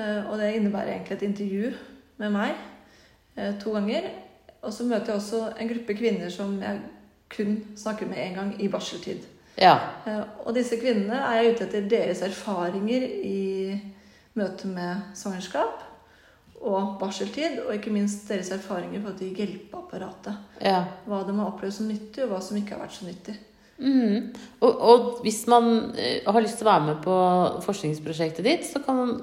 Og 0.01 0.33
det 0.41 0.55
innebærer 0.55 0.95
egentlig 0.95 1.19
et 1.19 1.27
intervju 1.29 1.75
med 2.25 2.33
meg 2.33 3.53
to 3.61 3.77
ganger. 3.77 4.09
Og 4.65 4.73
så 4.73 4.85
møter 4.89 5.13
jeg 5.13 5.21
også 5.21 5.41
en 5.61 5.71
gruppe 5.71 5.95
kvinner 5.95 6.33
som 6.33 6.57
jeg 6.63 6.81
kun 7.37 7.57
snakker 7.77 8.07
med 8.09 8.21
én 8.23 8.35
gang 8.35 8.53
i 8.63 8.69
barseltid. 8.69 9.25
Ja. 9.61 9.75
Eh, 10.07 10.23
Og 10.45 10.55
disse 10.55 10.77
kvinnene 10.81 11.15
er 11.15 11.43
jeg 11.43 11.55
ute 11.55 11.67
etter 11.69 11.89
deres 11.89 12.23
erfaringer 12.23 13.07
i 13.25 13.81
møte 14.35 14.67
med 14.67 15.15
svangerskap 15.15 15.83
og 16.65 16.97
barseltid, 17.01 17.61
og 17.67 17.75
ikke 17.75 17.93
minst 17.93 18.29
deres 18.29 18.51
erfaringer 18.51 18.99
i 18.99 19.03
forhold 19.03 19.19
til 19.19 19.35
hjelpeapparatet. 19.37 20.39
Ja. 20.65 20.85
Hva 21.07 21.21
de 21.27 21.35
har 21.37 21.51
opplevd 21.51 21.77
som 21.77 21.91
nyttig, 21.91 22.25
og 22.25 22.33
hva 22.33 22.41
som 22.43 22.57
ikke 22.57 22.75
har 22.75 22.87
vært 22.87 22.97
så 22.97 23.05
nyttig. 23.09 23.35
Mm. 23.79 24.33
Og, 24.61 24.81
og 24.81 25.07
hvis 25.25 25.41
man 25.51 25.95
eh, 25.99 26.23
har 26.27 26.41
lyst 26.45 26.61
til 26.61 26.67
å 26.67 26.71
være 26.71 26.87
med 26.87 27.01
på 27.05 27.15
forskningsprosjektet 27.65 28.47
ditt, 28.47 28.67
så 28.69 28.81
kan 28.85 28.97
man 29.01 29.15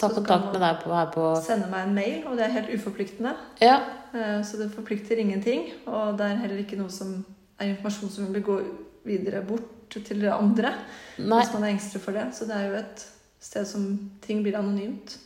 ta 0.00 0.08
kan 0.08 0.16
kontakt 0.16 0.44
man- 0.46 0.52
med 0.54 0.60
deg 0.64 0.78
på, 0.84 0.94
her 0.96 1.10
på 1.14 1.26
Sende 1.44 1.68
meg 1.70 1.88
en 1.88 1.94
mail, 1.94 2.22
og 2.26 2.36
det 2.38 2.46
er 2.46 2.54
helt 2.56 2.72
uforpliktende. 2.74 3.34
Ja. 3.60 3.76
Eh, 4.14 4.40
Så 4.42 4.56
det 4.58 4.70
forplikter 4.74 5.18
ingenting. 5.20 5.70
Og 5.86 6.16
det 6.18 6.26
er 6.26 6.40
heller 6.44 6.62
ikke 6.64 6.78
noe 6.80 6.90
som 6.90 7.24
er 7.60 7.74
informasjon 7.74 8.10
som 8.10 8.32
vil 8.32 8.42
gå 8.42 8.60
videre 9.04 9.42
bort 9.46 9.90
til 9.90 10.24
andre. 10.30 10.74
Nei. 11.18 11.40
Hvis 11.42 11.52
man 11.54 11.64
er 11.64 11.74
engstelig 11.74 12.02
for 12.02 12.12
det. 12.12 12.28
Så 12.34 12.46
det 12.46 12.56
er 12.56 12.68
jo 12.70 12.78
et 12.80 13.06
sted 13.40 13.66
som 13.66 14.10
ting 14.22 14.42
blir 14.42 14.56
anonymt. 14.58 15.18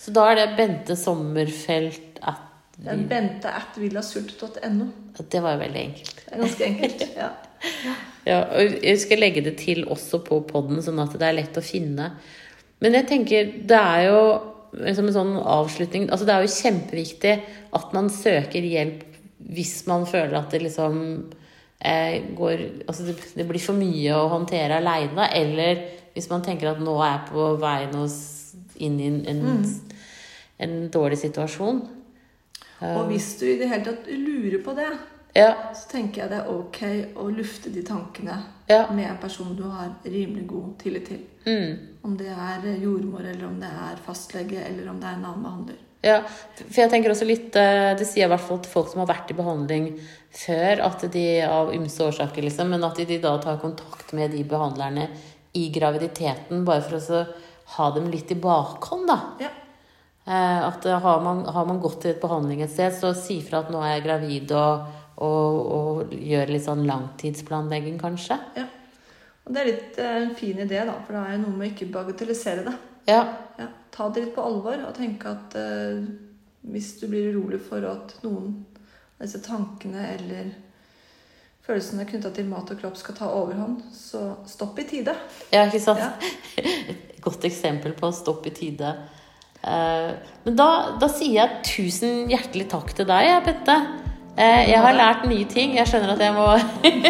Så 0.00 0.12
da 0.12 0.30
er 0.30 0.34
det 0.40 0.56
Bente 0.56 0.96
Sommerfelt 0.96 2.20
at 2.22 2.46
bente 3.08 3.48
at 3.52 3.76
villasurt.no. 3.76 4.86
Det 5.30 5.42
var 5.42 5.52
jo 5.56 5.60
veldig 5.66 5.80
enkelt. 5.80 6.16
Det 6.24 6.32
er 6.32 6.40
ganske 6.40 6.64
enkelt. 6.64 7.02
ja. 7.22 7.28
Ja, 8.28 8.42
og 8.52 8.78
jeg 8.84 9.00
skal 9.00 9.22
legge 9.22 9.42
det 9.44 9.56
til 9.62 9.86
også 9.88 10.20
på 10.26 10.42
podden, 10.48 10.80
sånn 10.84 11.00
at 11.02 11.16
det 11.16 11.26
er 11.26 11.36
lett 11.38 11.56
å 11.56 11.64
finne. 11.64 12.10
Men 12.80 12.96
jeg 12.98 13.08
tenker, 13.08 13.52
det 13.68 13.80
er 13.80 14.06
jo 14.08 14.22
som 14.70 15.08
en 15.08 15.14
sånn 15.14 15.32
avslutning 15.34 16.04
Altså 16.14 16.26
det 16.28 16.34
er 16.34 16.44
jo 16.44 16.52
kjempeviktig 16.54 17.32
at 17.74 17.94
man 17.96 18.06
søker 18.14 18.62
hjelp 18.62 19.00
hvis 19.50 19.80
man 19.88 20.04
føler 20.06 20.36
at 20.38 20.52
det 20.54 20.60
liksom 20.62 20.98
eh, 21.80 22.20
går 22.38 22.62
Altså 22.84 23.08
det, 23.08 23.16
det 23.34 23.46
blir 23.48 23.62
for 23.62 23.74
mye 23.74 24.14
å 24.14 24.28
håndtere 24.30 24.78
aleine, 24.78 25.26
eller 25.34 25.80
hvis 26.14 26.28
man 26.30 26.44
tenker 26.44 26.70
at 26.70 26.82
nå 26.82 26.94
er 27.00 27.16
jeg 27.16 27.24
på 27.32 27.46
vei 27.62 27.78
nå 27.90 28.04
inn 28.80 29.00
i 29.00 29.08
en, 29.10 29.18
en, 29.30 29.64
en 30.64 30.76
dårlig 30.92 31.18
situasjon. 31.20 31.80
Og 32.90 33.02
hvis 33.10 33.34
du 33.40 33.44
i 33.48 33.58
det 33.60 33.68
hele 33.70 33.84
tatt 33.90 34.08
lurer 34.08 34.62
på 34.64 34.74
det, 34.76 34.88
Ja, 35.36 35.50
så 35.74 35.86
tenker 35.92 36.24
jeg 36.24 36.32
det 36.32 36.40
er 36.40 36.48
ok 36.50 36.80
å 37.22 37.28
lufte 37.30 37.70
de 37.70 37.84
tankene 37.86 38.34
ja. 38.66 38.86
med 38.90 39.06
en 39.06 39.20
person 39.22 39.52
du 39.54 39.62
har 39.70 39.92
rimelig 40.02 40.46
god 40.50 40.72
tillit 40.80 41.06
til. 41.06 41.20
Mm. 41.46 42.00
Om 42.02 42.16
det 42.18 42.32
er 42.32 42.66
jordmor, 42.82 43.22
eller 43.22 43.46
om 43.46 43.60
det 43.60 43.70
er 43.70 44.02
fastlege, 44.04 44.58
eller 44.66 44.90
om 44.90 44.98
det 45.00 45.06
er 45.06 45.20
en 45.20 45.28
annen 45.28 45.46
behandler. 45.46 45.78
Ja, 46.00 46.22
for 46.56 46.78
jeg 46.80 46.88
tenker 46.88 47.12
også 47.12 47.26
litt 47.28 47.56
eh, 47.60 47.90
Det 47.92 48.06
sier 48.08 48.22
jeg 48.22 48.30
i 48.30 48.32
hvert 48.32 48.46
fall 48.46 48.62
til 48.64 48.72
folk 48.72 48.86
som 48.88 49.02
har 49.02 49.10
vært 49.10 49.34
i 49.34 49.36
behandling 49.36 49.90
før, 50.32 50.80
at 50.86 51.04
de 51.12 51.24
av 51.44 51.74
ymse 51.76 52.00
årsaker, 52.06 52.46
liksom, 52.46 52.72
men 52.72 52.86
at 52.86 52.96
de, 52.96 53.18
da 53.20 53.34
tar 53.42 53.60
kontakt 53.60 54.14
med 54.16 54.32
de 54.32 54.40
behandlerne 54.48 55.10
i 55.58 55.66
graviditeten, 55.74 56.64
bare 56.64 56.86
for 56.86 56.96
å 56.96 57.02
så 57.04 57.24
ha 57.76 57.90
dem 57.94 58.08
litt 58.10 58.32
i 58.32 58.38
bakhånd, 58.40 59.10
da. 59.10 59.18
Ja. 59.44 59.50
Eh, 60.24 60.64
At 60.70 60.86
eh, 60.86 60.98
har 61.04 61.20
man, 61.20 61.44
har 61.44 61.68
man 61.68 61.82
gått 61.82 62.00
til 62.04 62.14
et 62.14 62.22
behandling 62.22 62.64
et 62.64 62.72
sted, 62.72 62.96
så 62.96 63.12
si 63.18 63.40
fra 63.44 63.60
at 63.60 63.70
nå 63.74 63.82
er 63.84 63.98
jeg 63.98 64.06
gravid, 64.08 64.56
og, 64.56 64.88
og, 65.20 65.58
og 65.76 66.14
gjøre 66.16 66.54
litt 66.54 66.64
sånn 66.66 66.86
langtidsplanlegging, 66.88 67.98
kanskje. 68.00 68.38
ja. 68.56 68.66
Og 69.46 69.54
det 69.56 69.60
er 69.62 69.68
litt 69.70 69.96
eh, 69.98 70.16
en 70.22 70.34
fin 70.36 70.58
idé, 70.62 70.82
da, 70.86 70.94
for 71.06 71.16
det 71.16 71.20
er 71.26 71.32
jo 71.34 71.42
noe 71.46 71.56
med 71.56 71.64
å 71.66 71.70
ikke 71.72 71.86
bagatellisere 71.94 72.62
det. 72.66 72.74
Ja. 73.08 73.22
Ja, 73.58 73.66
ta 73.90 74.08
det 74.12 74.26
litt 74.26 74.34
på 74.36 74.44
alvor 74.44 74.76
og 74.86 74.92
tenke 74.94 75.30
at 75.32 75.54
eh, 75.58 76.02
hvis 76.70 76.90
du 77.00 77.06
blir 77.10 77.32
urolig 77.32 77.58
for 77.64 77.82
at 77.88 78.12
noen 78.22 78.52
av 79.16 79.24
disse 79.24 79.40
tankene 79.42 80.04
eller 80.12 80.50
følelsene 81.66 82.04
knytta 82.08 82.30
til 82.36 82.46
mat 82.50 82.70
og 82.72 82.78
kropp 82.82 82.98
skal 83.00 83.16
ta 83.18 83.30
overhånd, 83.36 83.80
så 83.96 84.22
stopp 84.48 84.78
i 84.82 84.86
tide. 84.92 85.16
ja, 85.54 85.64
ikke 85.66 85.82
sant? 85.82 86.04
Ja. 86.04 86.60
Et 86.92 87.24
godt 87.24 87.44
eksempel 87.48 87.92
på 87.98 88.12
stopp 88.16 88.46
i 88.48 88.52
tide. 88.56 88.92
Eh, 89.64 90.12
Men 90.46 90.56
da, 90.56 90.68
da 91.00 91.08
sier 91.12 91.40
jeg 91.40 91.64
tusen 91.68 92.30
hjertelig 92.32 92.68
takk 92.76 92.94
til 92.96 93.08
deg, 93.08 93.32
Bette. 93.48 93.76
Jeg 94.38 94.80
har 94.80 94.94
lært 94.96 95.26
nye 95.28 95.44
ting. 95.50 95.74
Jeg 95.76 95.88
skjønner 95.90 96.14
at 96.14 96.22
jeg 96.22 96.32
må 96.36 96.46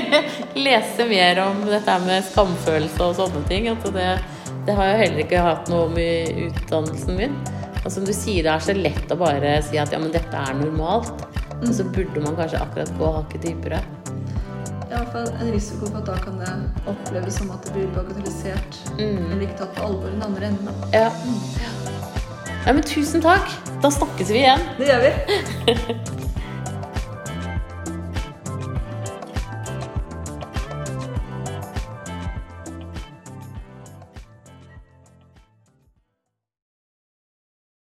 lese 0.66 1.06
mer 1.06 1.42
om 1.44 1.62
dette 1.68 1.96
med 2.06 2.24
skamfølelse 2.26 3.06
og 3.06 3.16
sånne 3.20 3.42
ting. 3.50 3.68
Altså 3.70 3.92
det, 3.94 4.08
det 4.66 4.76
har 4.78 4.92
jeg 4.92 5.02
heller 5.04 5.24
ikke 5.26 5.44
hatt 5.44 5.70
noe 5.70 5.88
om 5.90 5.98
i 6.00 6.10
utdannelsen 6.48 7.18
min. 7.20 7.36
Og 7.84 7.88
som 7.92 8.04
du 8.04 8.12
sier, 8.12 8.44
det 8.44 8.52
er 8.52 8.64
så 8.64 8.76
lett 8.76 9.12
å 9.12 9.18
bare 9.20 9.56
si 9.64 9.78
at 9.80 9.92
ja, 9.94 10.00
men 10.02 10.12
dette 10.12 10.36
er 10.36 10.58
normalt. 10.58 11.24
Og 11.60 11.72
så 11.76 11.84
burde 11.84 12.24
man 12.24 12.36
kanskje 12.38 12.60
akkurat 12.60 12.92
gå 12.98 13.12
hakket 13.18 13.46
dypere. 13.46 13.80
I 14.90 14.96
hvert 14.96 15.12
fall 15.14 15.28
en 15.30 15.52
risiko 15.54 15.86
for 15.86 16.00
at 16.00 16.08
da 16.08 16.16
kan 16.18 16.40
det 16.40 16.54
oppleves 16.90 17.36
som 17.38 17.52
at 17.54 17.68
det 17.68 17.76
blir 17.76 17.92
bagatellisert. 17.94 18.80
Eller 18.98 19.44
ikke 19.46 19.60
tatt 19.60 19.76
på 19.76 19.86
alvor 19.86 20.08
i 20.10 20.16
den 20.16 20.24
andre 20.26 20.50
enden. 20.50 20.82
Ja. 20.96 21.12
ja, 22.64 22.72
men 22.72 22.82
tusen 22.82 23.22
takk. 23.24 23.54
Da 23.84 23.92
snakkes 23.94 24.34
vi 24.34 24.42
igjen. 24.42 24.66
Det 24.80 24.90
gjør 24.90 25.06
vi. 25.06 26.26